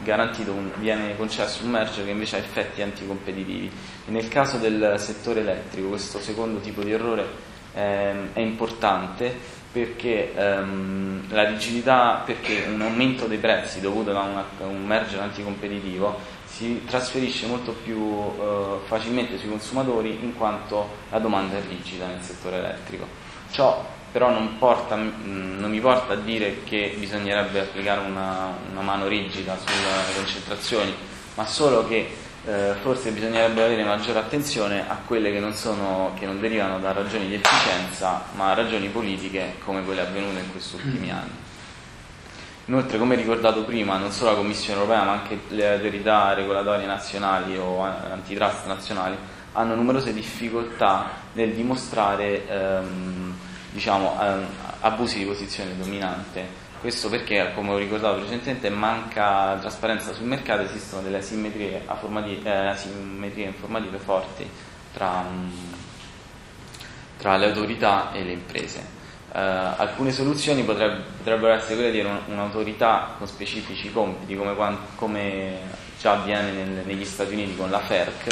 un, 0.07 0.71
viene 0.77 1.17
concesso 1.17 1.65
un 1.65 1.71
merge 1.71 2.05
che 2.05 2.11
invece 2.11 2.37
ha 2.37 2.39
effetti 2.39 2.83
anticompetitivi. 2.83 3.71
E 4.07 4.11
nel 4.11 4.29
caso 4.29 4.57
del 4.59 4.95
settore 4.99 5.41
elettrico 5.41 5.89
questo 5.89 6.19
secondo 6.21 6.61
tipo 6.61 6.83
di 6.83 6.93
errore 6.93 7.27
ehm, 7.75 8.29
è 8.33 8.41
importante 8.41 9.57
perché 9.71 10.35
ehm, 10.35 11.25
la 11.29 11.45
rigidità, 11.45 12.23
perché 12.25 12.65
un 12.73 12.81
aumento 12.81 13.27
dei 13.27 13.39
prezzi 13.39 13.81
dovuto 13.81 14.13
da 14.13 14.21
una, 14.21 14.45
un 14.67 14.87
merger 14.87 15.21
anticompetitivo 15.21 16.37
si 16.59 16.83
trasferisce 16.87 17.47
molto 17.47 17.71
più 17.71 17.97
eh, 17.97 18.79
facilmente 18.87 19.39
sui 19.39 19.49
consumatori 19.49 20.19
in 20.23 20.35
quanto 20.35 20.89
la 21.11 21.21
domanda 21.21 21.57
è 21.57 21.63
rigida 21.69 22.07
nel 22.07 22.21
settore 22.21 22.57
elettrico. 22.57 23.07
Ciò 23.53 23.87
però 24.11 24.31
non, 24.31 24.59
porta, 24.59 24.97
mm, 24.97 25.61
non 25.61 25.71
mi 25.71 25.79
porta 25.79 26.15
a 26.15 26.17
dire 26.17 26.65
che 26.65 26.97
bisognerebbe 26.99 27.61
applicare 27.61 28.01
una, 28.01 28.53
una 28.73 28.81
mano 28.81 29.07
rigida 29.07 29.57
sulle 29.57 30.17
concentrazioni, 30.17 30.93
ma 31.35 31.47
solo 31.47 31.87
che 31.87 32.11
eh, 32.45 32.75
forse 32.83 33.13
bisognerebbe 33.13 33.63
avere 33.63 33.85
maggiore 33.85 34.19
attenzione 34.19 34.89
a 34.89 34.99
quelle 35.07 35.31
che 35.31 35.39
non, 35.39 35.55
sono, 35.55 36.13
che 36.19 36.27
non 36.27 36.41
derivano 36.41 36.81
da 36.81 36.91
ragioni 36.91 37.29
di 37.29 37.35
efficienza, 37.35 38.25
ma 38.35 38.53
ragioni 38.55 38.89
politiche 38.89 39.55
come 39.65 39.85
quelle 39.85 40.01
avvenute 40.01 40.41
in 40.41 40.51
questi 40.51 40.75
ultimi 40.75 41.13
anni. 41.13 41.47
Inoltre, 42.69 42.99
come 42.99 43.15
ricordato 43.15 43.65
prima, 43.65 43.97
non 43.97 44.11
solo 44.11 44.33
la 44.33 44.37
Commissione 44.37 44.81
europea, 44.81 45.03
ma 45.03 45.13
anche 45.13 45.41
le 45.49 45.73
autorità 45.73 46.35
regolatorie 46.35 46.85
nazionali 46.85 47.57
o 47.57 47.83
antitrust 47.83 48.67
nazionali 48.67 49.17
hanno 49.53 49.75
numerose 49.75 50.13
difficoltà 50.13 51.09
nel 51.33 51.55
dimostrare 51.55 52.47
ehm, 52.47 53.35
diciamo, 53.71 54.21
ehm, 54.21 54.47
abusi 54.81 55.17
di 55.19 55.25
posizione 55.25 55.79
dominante. 55.79 56.67
Questo 56.79 57.09
perché, 57.09 57.53
come 57.55 57.73
ho 57.73 57.79
ricordato 57.79 58.17
precedentemente, 58.19 58.69
manca 58.69 59.57
trasparenza 59.59 60.13
sul 60.13 60.27
mercato, 60.27 60.61
esistono 60.61 61.01
delle 61.01 61.19
asimmetrie, 61.19 61.85
eh, 62.43 62.51
asimmetrie 62.51 63.47
informative 63.47 63.97
forti 63.97 64.49
tra, 64.93 65.25
tra 67.17 67.37
le 67.39 67.47
autorità 67.47 68.13
e 68.13 68.25
le 68.25 68.33
imprese. 68.33 68.98
Uh, 69.31 69.37
alcune 69.77 70.11
soluzioni 70.11 70.63
potrebbero, 70.63 71.03
potrebbero 71.19 71.53
essere 71.53 71.75
quelle 71.75 71.91
di 71.91 72.01
un, 72.01 72.19
un'autorità 72.29 73.15
con 73.19 73.27
specifici 73.27 73.93
compiti, 73.93 74.35
come, 74.35 74.55
come 74.95 75.59
già 76.01 76.13
avviene 76.13 76.51
nel, 76.53 76.87
negli 76.87 77.05
Stati 77.05 77.35
Uniti 77.35 77.55
con 77.55 77.71
la 77.71 77.81
FERC, 77.81 78.27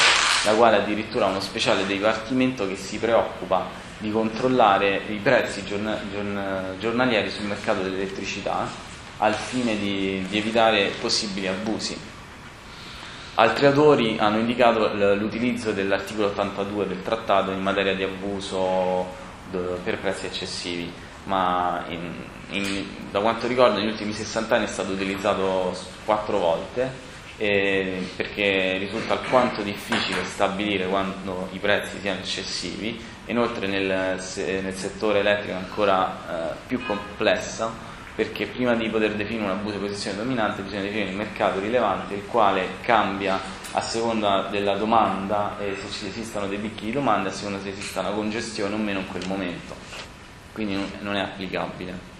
la 0.46 0.52
quale 0.52 0.76
addirittura 0.76 1.26
ha 1.26 1.28
uno 1.28 1.40
speciale 1.40 1.84
dipartimento 1.84 2.66
che 2.66 2.76
si 2.76 2.98
preoccupa 2.98 3.84
di 3.98 4.10
controllare 4.10 5.02
i 5.08 5.16
prezzi 5.16 5.64
giorn, 5.64 5.98
giorn, 6.10 6.76
giornalieri 6.78 7.30
sul 7.30 7.46
mercato 7.46 7.82
dell'elettricità 7.82 8.66
al 9.18 9.34
fine 9.34 9.78
di, 9.78 10.24
di 10.28 10.38
evitare 10.38 10.92
possibili 11.00 11.46
abusi. 11.46 11.98
Altri 13.34 13.66
autori 13.66 14.16
hanno 14.18 14.38
indicato 14.38 14.94
l'utilizzo 15.14 15.72
dell'articolo 15.72 16.28
82 16.28 16.86
del 16.86 17.02
trattato 17.02 17.50
in 17.50 17.60
materia 17.60 17.94
di 17.94 18.02
abuso 18.02 19.24
per 19.50 19.98
prezzi 19.98 20.26
eccessivi, 20.26 20.92
ma 21.24 21.84
in, 21.88 22.12
in, 22.50 22.84
da 23.10 23.20
quanto 23.20 23.46
ricordo 23.46 23.78
negli 23.78 23.88
ultimi 23.88 24.12
60 24.12 24.54
anni 24.54 24.64
è 24.64 24.68
stato 24.68 24.92
utilizzato 24.92 25.76
quattro 26.04 26.38
volte 26.38 27.14
eh, 27.38 28.08
perché 28.16 28.76
risulta 28.78 29.14
alquanto 29.14 29.62
difficile 29.62 30.24
stabilire 30.24 30.86
quando 30.86 31.48
i 31.52 31.58
prezzi 31.58 31.98
siano 32.00 32.20
eccessivi, 32.20 32.98
inoltre 33.26 33.66
nel, 33.66 33.86
nel 33.86 34.74
settore 34.74 35.20
elettrico 35.20 35.52
è 35.52 35.56
ancora 35.56 36.52
eh, 36.52 36.54
più 36.66 36.84
complessa 36.86 37.94
perché 38.14 38.46
prima 38.46 38.74
di 38.74 38.88
poter 38.88 39.14
definire 39.14 39.44
un 39.44 39.50
abuso 39.50 39.76
di 39.76 39.84
posizione 39.84 40.16
dominante 40.16 40.62
bisogna 40.62 40.82
definire 40.82 41.10
un 41.10 41.16
mercato 41.16 41.60
rilevante 41.60 42.14
il 42.14 42.24
quale 42.24 42.66
cambia 42.80 43.38
a 43.76 43.82
seconda 43.82 44.48
della 44.50 44.74
domanda 44.76 45.58
e 45.58 45.76
se 45.78 45.90
ci 45.90 46.06
esistono 46.06 46.46
dei 46.46 46.56
picchi 46.56 46.86
di 46.86 46.92
domanda, 46.92 47.28
a 47.28 47.32
seconda 47.32 47.60
se 47.60 47.68
esista 47.68 48.00
una 48.00 48.10
congestione 48.10 48.74
o 48.74 48.78
meno 48.78 49.00
in 49.00 49.08
quel 49.08 49.26
momento. 49.26 49.74
Quindi 50.52 50.78
non 51.00 51.14
è 51.14 51.20
applicabile. 51.20 52.14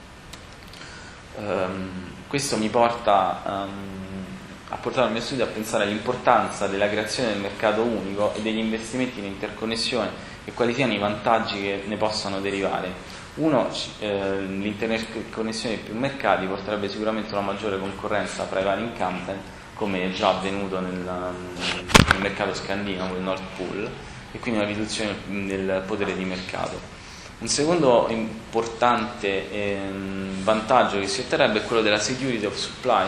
Um, 1.37 1.91
questo 2.29 2.59
mi 2.59 2.69
porta 2.69 3.41
um, 3.47 4.25
a 4.69 4.77
portare 4.77 5.07
il 5.07 5.13
mio 5.15 5.23
studio 5.23 5.45
a 5.45 5.49
pensare 5.49 5.85
all'importanza 5.85 6.67
della 6.67 6.91
creazione 6.91 7.31
del 7.31 7.41
mercato 7.41 7.83
unico 7.83 8.35
e 8.35 8.43
degli 8.43 8.59
investimenti 8.59 9.21
in 9.21 9.25
interconnessione 9.25 10.11
e 10.45 10.53
quali 10.53 10.75
siano 10.75 10.93
i 10.93 10.99
vantaggi 10.99 11.63
che 11.63 11.85
ne 11.87 11.97
possano 11.97 12.41
derivare. 12.41 12.93
Uno, 13.37 13.71
eh, 14.01 14.41
l'interconnessione 14.43 15.77
di 15.77 15.83
più 15.83 15.99
mercati 15.99 16.45
porterebbe 16.45 16.91
sicuramente 16.91 17.35
a 17.35 17.39
una 17.39 17.53
maggiore 17.53 17.79
concorrenza 17.79 18.45
fra 18.45 18.61
i 18.61 18.65
vari 18.65 18.83
incumbent 18.83 19.56
come 19.77 20.05
è 20.05 20.13
già 20.13 20.31
avvenuto 20.31 20.81
nel, 20.81 20.97
nel 20.97 22.21
mercato 22.21 22.55
scandinavo, 22.55 23.15
il 23.15 23.23
Nord 23.23 23.43
Pool, 23.57 23.89
e 24.33 24.39
quindi 24.39 24.61
una 24.61 24.69
riduzione 24.69 25.15
del 25.27 25.83
potere 25.87 26.17
di 26.17 26.25
mercato. 26.25 26.95
Un 27.39 27.49
secondo 27.49 28.07
importante 28.09 29.51
ehm, 29.53 30.43
vantaggio 30.43 30.99
che 30.99 31.07
si 31.07 31.21
otterrebbe 31.21 31.61
è 31.61 31.65
quello 31.65 31.83
della 31.83 31.99
security 31.99 32.47
of 32.47 32.55
supply, 32.55 33.07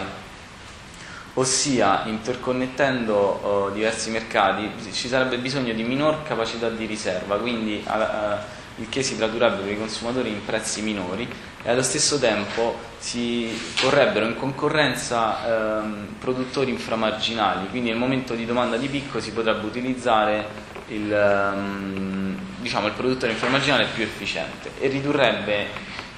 ossia 1.35 2.03
interconnettendo 2.05 3.15
oh, 3.15 3.71
diversi 3.71 4.11
mercati 4.11 4.71
ci 4.93 5.09
sarebbe 5.09 5.39
bisogno 5.39 5.73
di 5.73 5.83
minor 5.85 6.23
capacità 6.23 6.69
di 6.69 6.85
riserva, 6.85 7.39
quindi 7.39 7.83
a, 7.87 8.45
il 8.79 8.89
che 8.89 9.03
si 9.03 9.17
tradurrebbe 9.17 9.63
per 9.63 9.73
i 9.73 9.79
consumatori 9.79 10.29
in 10.31 10.45
prezzi 10.45 10.83
minori 10.83 11.29
e 11.63 11.71
allo 11.71 11.83
stesso 11.83 12.19
tempo 12.19 12.79
si 12.99 13.49
porrebbero 13.81 14.27
in 14.27 14.37
concorrenza 14.37 15.81
ehm, 15.81 16.17
produttori 16.19 16.71
inframarginali, 16.71 17.69
quindi 17.69 17.91
nel 17.91 17.99
momento 17.99 18.35
di 18.35 18.47
domanda 18.47 18.77
di 18.77 18.89
picco 18.89 19.21
si 19.21 19.33
potrebbe 19.33 19.67
utilizzare 19.67 20.47
il, 20.89 21.13
ehm, 21.13 22.39
diciamo, 22.61 22.87
il 22.87 22.93
produttore 22.93 23.33
inframarginale 23.33 23.87
più 23.95 24.03
efficiente 24.03 24.71
e 24.79 24.89
ridurrebbe 24.89 25.67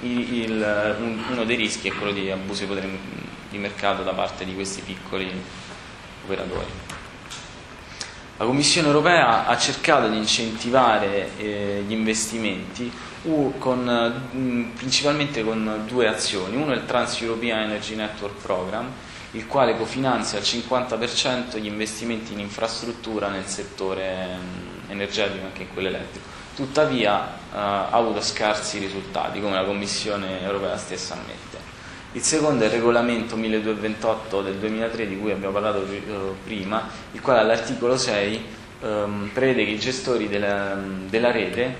il, 0.01 0.33
il, 0.33 0.95
un, 0.99 1.23
uno 1.29 1.43
dei 1.43 1.55
rischi 1.55 1.89
è 1.89 1.93
quello 1.93 2.11
di 2.11 2.29
abuso 2.29 2.61
di 2.61 2.67
potere 2.67 2.89
di 3.49 3.57
mercato 3.57 4.01
da 4.03 4.13
parte 4.13 4.45
di 4.45 4.53
questi 4.53 4.81
piccoli 4.81 5.29
operatori. 6.23 7.00
La 8.41 8.47
Commissione 8.47 8.87
europea 8.87 9.45
ha 9.45 9.55
cercato 9.55 10.07
di 10.09 10.17
incentivare 10.17 11.37
eh, 11.37 11.83
gli 11.85 11.91
investimenti 11.91 12.91
con, 13.59 13.83
mh, 14.31 14.71
principalmente 14.77 15.43
con 15.43 15.83
due 15.85 16.07
azioni. 16.07 16.55
Uno 16.55 16.71
è 16.71 16.75
il 16.75 16.87
Trans-European 16.87 17.59
Energy 17.59 17.93
Network 17.93 18.41
Program, 18.41 18.87
il 19.33 19.45
quale 19.45 19.77
cofinanzia 19.77 20.39
al 20.39 20.43
50% 20.43 21.59
gli 21.59 21.67
investimenti 21.67 22.33
in 22.33 22.39
infrastruttura 22.39 23.29
nel 23.29 23.45
settore 23.45 24.25
mh, 24.25 24.91
energetico, 24.91 25.45
anche 25.45 25.61
in 25.61 25.71
quello 25.71 25.89
elettrico. 25.89 26.25
Tuttavia 26.55 27.23
eh, 27.23 27.57
ha 27.57 27.89
avuto 27.91 28.21
scarsi 28.21 28.79
risultati, 28.79 29.39
come 29.39 29.53
la 29.53 29.65
Commissione 29.65 30.41
europea 30.41 30.77
stessa 30.77 31.13
ammette. 31.13 31.60
Il 32.13 32.21
secondo 32.23 32.63
è 32.63 32.67
il 32.67 32.73
regolamento 32.73 33.37
1228 33.37 34.41
del 34.41 34.55
2003 34.55 35.07
di 35.07 35.17
cui 35.17 35.31
abbiamo 35.31 35.53
parlato 35.53 35.89
eh, 35.89 36.01
prima, 36.43 36.89
il 37.13 37.21
quale 37.21 37.39
all'articolo 37.39 37.95
6 37.95 38.45
ehm, 38.81 39.29
prevede 39.33 39.63
che 39.63 39.71
i 39.71 39.79
gestori 39.79 40.27
della, 40.27 40.77
della 41.07 41.31
rete 41.31 41.75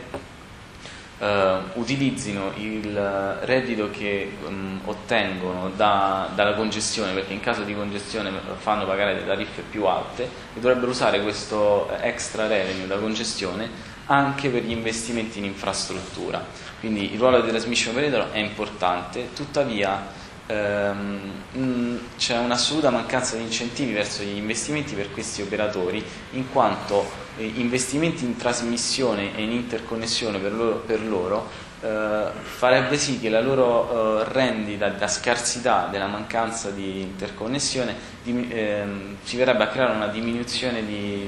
eh, 1.20 1.58
utilizzino 1.74 2.54
il 2.56 2.98
reddito 3.42 3.90
che 3.92 4.32
um, 4.48 4.80
ottengono 4.86 5.70
da, 5.76 6.30
dalla 6.34 6.54
congestione, 6.54 7.12
perché 7.12 7.34
in 7.34 7.42
caso 7.42 7.64
di 7.64 7.76
congestione 7.76 8.32
fanno 8.58 8.86
pagare 8.86 9.14
delle 9.14 9.28
tariffe 9.28 9.64
più 9.70 9.84
alte, 9.86 10.24
e 10.24 10.60
dovrebbero 10.62 10.92
usare 10.92 11.22
questo 11.22 11.90
extra 12.00 12.48
revenue 12.48 12.88
da 12.88 12.98
congestione 12.98 13.70
anche 14.06 14.50
per 14.50 14.64
gli 14.64 14.72
investimenti 14.72 15.40
in 15.40 15.46
infrastruttura. 15.46 16.44
Quindi 16.82 17.14
il 17.14 17.20
ruolo 17.20 17.42
del 17.42 17.52
transmission 17.52 17.94
operator 17.94 18.32
è 18.32 18.40
importante, 18.40 19.30
tuttavia 19.36 20.04
ehm, 20.48 22.00
c'è 22.18 22.40
un'assoluta 22.40 22.90
mancanza 22.90 23.36
di 23.36 23.44
incentivi 23.44 23.94
verso 23.94 24.24
gli 24.24 24.36
investimenti 24.36 24.96
per 24.96 25.12
questi 25.12 25.44
operatori, 25.44 26.04
in 26.32 26.52
quanto 26.52 27.06
eh, 27.38 27.46
investimenti 27.46 28.26
in 28.26 28.36
trasmissione 28.36 29.36
e 29.36 29.44
in 29.44 29.52
interconnessione 29.52 30.40
per 30.40 30.54
loro, 30.54 30.76
per 30.78 31.06
loro 31.06 31.70
eh, 31.82 32.30
farebbe 32.42 32.98
sì 32.98 33.20
che 33.20 33.30
la 33.30 33.42
loro 33.42 34.22
eh, 34.22 34.24
rendita, 34.32 34.92
la 34.98 35.08
scarsità 35.08 35.88
della 35.90 36.08
mancanza 36.08 36.72
di 36.72 37.02
interconnessione, 37.02 37.96
di, 38.24 38.48
ehm, 38.52 39.18
ci 39.24 39.38
verrebbe 39.38 39.64
a 39.64 39.68
creare 39.68 39.94
una 39.94 40.08
diminuzione 40.08 40.86
di, 40.86 41.28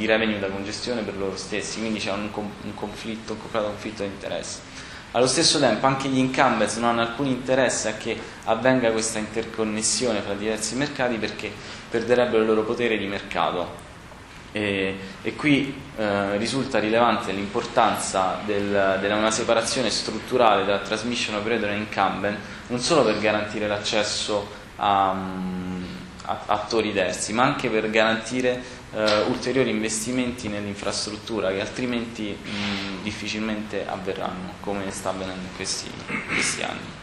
di 0.00 0.06
revenue 0.06 0.38
da 0.38 0.48
congestione 0.48 1.02
per 1.02 1.14
loro 1.18 1.36
stessi, 1.36 1.78
quindi 1.78 1.98
c'è 1.98 2.10
un, 2.10 2.30
un 2.32 2.74
conflitto, 2.74 3.34
un 3.34 3.50
conflitto 3.50 4.02
di 4.02 4.08
interesse. 4.08 4.60
Allo 5.10 5.26
stesso 5.26 5.58
tempo 5.58 5.86
anche 5.86 6.08
gli 6.08 6.16
incumbents 6.16 6.76
non 6.76 6.90
hanno 6.90 7.02
alcun 7.02 7.26
interesse 7.26 7.88
a 7.88 7.96
che 7.96 8.18
avvenga 8.44 8.92
questa 8.92 9.18
interconnessione 9.18 10.20
fra 10.20 10.32
diversi 10.32 10.74
mercati 10.76 11.16
perché 11.16 11.52
perderebbero 11.90 12.40
il 12.40 12.46
loro 12.48 12.62
potere 12.62 12.96
di 12.96 13.06
mercato. 13.06 13.88
E, 14.52 14.98
e 15.20 15.36
qui 15.36 15.80
eh, 15.96 16.36
risulta 16.38 16.78
rilevante 16.78 17.32
l'importanza 17.32 18.38
del, 18.46 18.98
della 19.00 19.16
una 19.16 19.30
separazione 19.30 19.90
strutturale 19.90 20.64
tra 20.64 20.78
transmission 20.78 21.34
operator 21.34 21.70
e 21.70 21.76
incumbent, 21.76 22.38
non 22.68 22.80
solo 22.80 23.04
per 23.04 23.18
garantire 23.18 23.68
l'accesso 23.68 24.48
a, 24.76 25.10
a 25.10 26.40
attori 26.46 26.92
terzi, 26.94 27.32
ma 27.32 27.42
anche 27.42 27.68
per 27.68 27.90
garantire 27.90 28.78
eh, 28.92 29.20
ulteriori 29.22 29.70
investimenti 29.70 30.48
nell'infrastruttura 30.48 31.50
che 31.50 31.60
altrimenti 31.60 32.36
mh, 32.40 33.02
difficilmente 33.02 33.86
avverranno, 33.86 34.54
come 34.60 34.90
sta 34.90 35.10
avvenendo 35.10 35.42
in 35.42 35.56
questi, 35.56 35.90
questi 36.26 36.62
anni. 36.62 36.98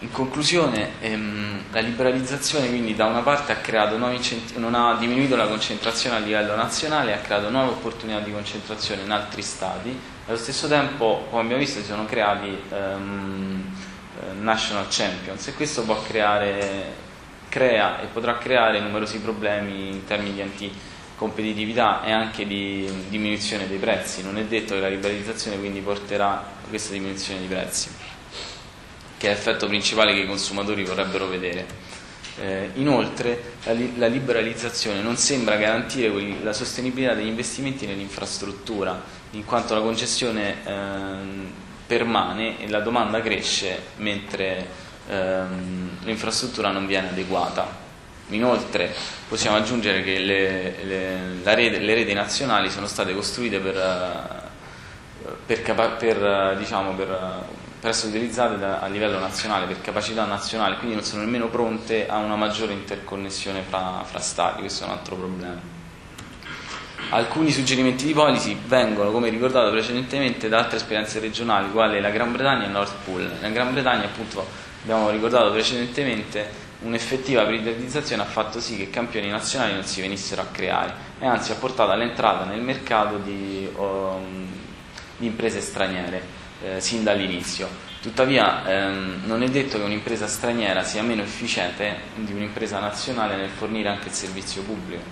In 0.00 0.12
conclusione, 0.12 0.90
ehm, 1.00 1.64
la 1.72 1.80
liberalizzazione 1.80 2.68
quindi 2.68 2.94
da 2.94 3.06
una 3.06 3.22
parte 3.22 3.50
ha 3.50 3.56
non 3.96 4.74
ha 4.74 4.94
diminuito 4.94 5.34
la 5.34 5.48
concentrazione 5.48 6.16
a 6.16 6.18
livello 6.20 6.54
nazionale, 6.54 7.14
ha 7.14 7.18
creato 7.18 7.50
nuove 7.50 7.70
opportunità 7.70 8.20
di 8.20 8.30
concentrazione 8.30 9.02
in 9.02 9.10
altri 9.10 9.42
stati, 9.42 9.98
allo 10.26 10.36
stesso 10.36 10.68
tempo, 10.68 11.26
come 11.30 11.42
abbiamo 11.42 11.60
visto, 11.60 11.80
si 11.80 11.86
sono 11.86 12.04
creati 12.04 12.56
ehm, 12.70 13.74
eh, 14.20 14.32
national 14.34 14.86
champions 14.88 15.48
e 15.48 15.54
questo 15.54 15.82
può 15.82 16.00
creare 16.02 17.06
crea 17.48 18.00
e 18.00 18.06
potrà 18.06 18.38
creare 18.38 18.80
numerosi 18.80 19.18
problemi 19.20 19.88
in 19.88 20.04
termini 20.04 20.34
di 20.34 20.42
anticompetitività 20.42 22.04
e 22.04 22.12
anche 22.12 22.46
di 22.46 22.88
diminuzione 23.08 23.68
dei 23.68 23.78
prezzi. 23.78 24.22
Non 24.22 24.38
è 24.38 24.44
detto 24.44 24.74
che 24.74 24.80
la 24.80 24.88
liberalizzazione 24.88 25.58
quindi 25.58 25.80
porterà 25.80 26.30
a 26.32 26.68
questa 26.68 26.92
diminuzione 26.92 27.40
dei 27.40 27.48
prezzi, 27.48 27.90
che 29.16 29.26
è 29.26 29.30
l'effetto 29.30 29.66
principale 29.66 30.12
che 30.12 30.20
i 30.20 30.26
consumatori 30.26 30.84
vorrebbero 30.84 31.26
vedere. 31.26 31.86
Eh, 32.40 32.70
inoltre 32.74 33.54
la, 33.64 33.72
li- 33.72 33.96
la, 33.96 34.06
liberalizzazione 34.06 35.00
non 35.00 35.16
sembra 35.16 35.56
garantire 35.56 36.08
quelli- 36.12 36.40
la 36.44 36.52
sostenibilità 36.52 37.14
degli 37.14 37.26
investimenti 37.26 37.84
nell'infrastruttura, 37.84 39.02
in 39.32 39.44
quanto 39.44 39.74
la 39.74 39.80
congestione 39.80 40.54
eh, 40.64 41.16
permane 41.84 42.60
e 42.60 42.68
la 42.68 42.78
domanda 42.78 43.20
cresce 43.20 43.80
mentre 43.96 44.86
ehm, 45.08 45.98
l'infrastruttura 46.04 46.70
non 46.70 46.86
viene 46.86 47.08
adeguata. 47.08 47.86
Inoltre 48.30 48.94
possiamo 49.28 49.56
aggiungere 49.56 50.02
che 50.02 50.18
le, 50.18 50.84
le, 50.84 51.54
rete, 51.54 51.78
le 51.78 51.94
reti 51.94 52.12
nazionali 52.12 52.70
sono 52.70 52.86
state 52.86 53.14
costruite 53.14 53.58
per, 53.58 53.76
eh, 55.46 55.46
per, 55.46 55.96
per, 55.98 56.56
diciamo, 56.58 56.92
per 56.92 57.46
essere 57.80 58.08
utilizzate 58.08 58.58
da, 58.58 58.80
a 58.80 58.86
livello 58.86 59.18
nazionale, 59.18 59.66
per 59.66 59.80
capacità 59.80 60.24
nazionale, 60.24 60.76
quindi 60.76 60.96
non 60.96 61.04
sono 61.04 61.22
nemmeno 61.22 61.48
pronte 61.48 62.08
a 62.08 62.18
una 62.18 62.36
maggiore 62.36 62.72
interconnessione 62.72 63.62
fra, 63.66 64.02
fra 64.04 64.20
stati, 64.20 64.60
questo 64.60 64.84
è 64.84 64.86
un 64.88 64.92
altro 64.92 65.16
problema. 65.16 65.76
Alcuni 67.10 67.50
suggerimenti 67.50 68.04
di 68.04 68.12
policy 68.12 68.58
vengono, 68.66 69.10
come 69.10 69.30
ricordato 69.30 69.70
precedentemente, 69.70 70.48
da 70.50 70.58
altre 70.58 70.76
esperienze 70.76 71.20
regionali, 71.20 71.70
quali 71.70 72.00
la 72.00 72.10
Gran 72.10 72.32
Bretagna 72.32 72.64
e 72.64 72.66
il 72.66 72.72
Nord 72.72 72.92
Pool. 73.04 73.30
La 73.40 73.48
Gran 73.48 73.72
Bretagna 73.72 74.04
appunto 74.04 74.66
abbiamo 74.82 75.10
ricordato 75.10 75.50
precedentemente, 75.50 76.66
un'effettiva 76.80 77.44
privatizzazione 77.44 78.22
ha 78.22 78.26
fatto 78.26 78.60
sì 78.60 78.76
che 78.76 78.90
campioni 78.90 79.28
nazionali 79.28 79.74
non 79.74 79.84
si 79.84 80.00
venissero 80.00 80.42
a 80.42 80.46
creare 80.46 80.94
e 81.18 81.26
anzi 81.26 81.50
ha 81.52 81.56
portato 81.56 81.90
all'entrata 81.90 82.44
nel 82.44 82.60
mercato 82.60 83.18
di, 83.18 83.68
um, 83.76 84.46
di 85.16 85.26
imprese 85.26 85.60
straniere 85.60 86.22
eh, 86.62 86.80
sin 86.80 87.02
dall'inizio. 87.02 87.86
Tuttavia 88.00 88.64
ehm, 88.64 89.22
non 89.24 89.42
è 89.42 89.48
detto 89.48 89.76
che 89.76 89.84
un'impresa 89.84 90.28
straniera 90.28 90.84
sia 90.84 91.02
meno 91.02 91.22
efficiente 91.22 91.96
di 92.14 92.32
un'impresa 92.32 92.78
nazionale 92.78 93.36
nel 93.36 93.50
fornire 93.50 93.88
anche 93.88 94.08
il 94.08 94.14
servizio 94.14 94.62
pubblico. 94.62 95.02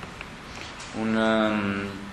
Un, 0.94 1.16
um, 1.16 2.06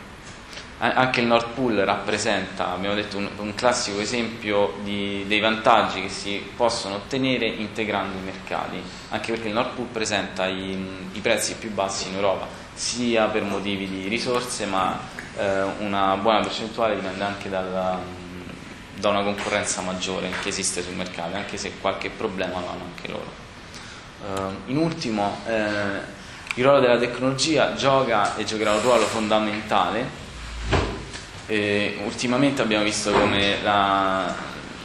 anche 0.77 1.21
il 1.21 1.27
Nord 1.27 1.49
Pool 1.53 1.75
rappresenta, 1.75 2.73
abbiamo 2.73 2.95
detto, 2.95 3.17
un, 3.17 3.29
un 3.37 3.55
classico 3.55 3.99
esempio 3.99 4.75
di, 4.83 5.23
dei 5.27 5.39
vantaggi 5.39 6.01
che 6.01 6.09
si 6.09 6.43
possono 6.55 6.95
ottenere 6.95 7.45
integrando 7.45 8.17
i 8.17 8.21
mercati, 8.21 8.81
anche 9.09 9.31
perché 9.31 9.47
il 9.47 9.53
Nord 9.53 9.75
Pool 9.75 9.87
presenta 9.87 10.47
i, 10.47 10.77
i 11.13 11.19
prezzi 11.19 11.55
più 11.55 11.71
bassi 11.71 12.09
in 12.09 12.15
Europa, 12.15 12.47
sia 12.73 13.25
per 13.27 13.43
motivi 13.43 13.87
di 13.87 14.07
risorse, 14.07 14.65
ma 14.65 14.99
eh, 15.37 15.61
una 15.79 16.15
buona 16.17 16.41
percentuale 16.41 16.95
dipende 16.95 17.23
anche 17.23 17.49
dalla, 17.49 17.99
da 18.95 19.09
una 19.09 19.23
concorrenza 19.23 19.81
maggiore 19.81 20.29
che 20.41 20.49
esiste 20.49 20.81
sul 20.81 20.95
mercato, 20.95 21.35
anche 21.35 21.57
se 21.57 21.77
qualche 21.79 22.09
problema 22.09 22.59
lo 22.59 22.67
hanno 22.69 22.83
anche 22.95 23.07
loro. 23.09 23.41
Uh, 24.25 24.71
in 24.71 24.77
ultimo, 24.77 25.37
eh, 25.45 26.21
il 26.55 26.63
ruolo 26.63 26.79
della 26.79 26.97
tecnologia 26.97 27.73
gioca 27.73 28.37
e 28.37 28.45
giocherà 28.45 28.71
un 28.71 28.81
ruolo 28.81 29.05
fondamentale 29.05 30.21
e 31.47 31.97
ultimamente 32.05 32.61
abbiamo 32.61 32.83
visto 32.83 33.11
come 33.11 33.61
la, 33.61 34.33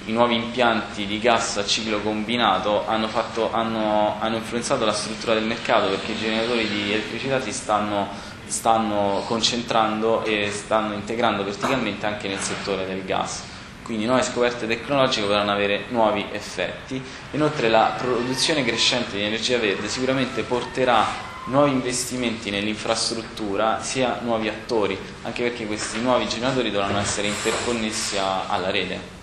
i 0.06 0.12
nuovi 0.12 0.34
impianti 0.34 1.06
di 1.06 1.20
gas 1.20 1.58
a 1.58 1.64
ciclo 1.64 2.00
combinato 2.00 2.86
hanno, 2.86 3.08
fatto, 3.08 3.52
hanno, 3.52 4.16
hanno, 4.18 4.36
influenzato 4.36 4.84
la 4.84 4.92
struttura 4.92 5.34
del 5.34 5.44
mercato 5.44 5.88
perché 5.88 6.12
i 6.12 6.18
generatori 6.18 6.68
di 6.68 6.92
elettricità 6.92 7.40
si 7.40 7.52
stanno 7.52 8.36
stanno 8.48 9.22
concentrando 9.26 10.24
e 10.24 10.50
stanno 10.50 10.94
integrando 10.94 11.44
verticalmente 11.44 12.06
anche 12.06 12.28
nel 12.28 12.38
settore 12.38 12.86
del 12.86 13.04
gas. 13.04 13.42
Quindi 13.82 14.04
nuove 14.04 14.22
scoperte 14.22 14.66
tecnologiche 14.66 15.26
potranno 15.26 15.52
avere 15.52 15.84
nuovi 15.88 16.24
effetti. 16.32 17.02
Inoltre 17.32 17.68
la 17.68 17.94
produzione 17.96 18.64
crescente 18.64 19.16
di 19.16 19.22
energia 19.22 19.58
verde 19.58 19.88
sicuramente 19.88 20.42
porterà 20.42 21.27
nuovi 21.48 21.70
investimenti 21.70 22.50
nell'infrastruttura 22.50 23.82
sia 23.82 24.20
nuovi 24.22 24.48
attori, 24.48 24.98
anche 25.22 25.42
perché 25.42 25.66
questi 25.66 26.00
nuovi 26.00 26.28
generatori 26.28 26.70
dovranno 26.70 26.98
essere 26.98 27.28
interconnessi 27.28 28.16
alla 28.18 28.70
rete. 28.70 29.17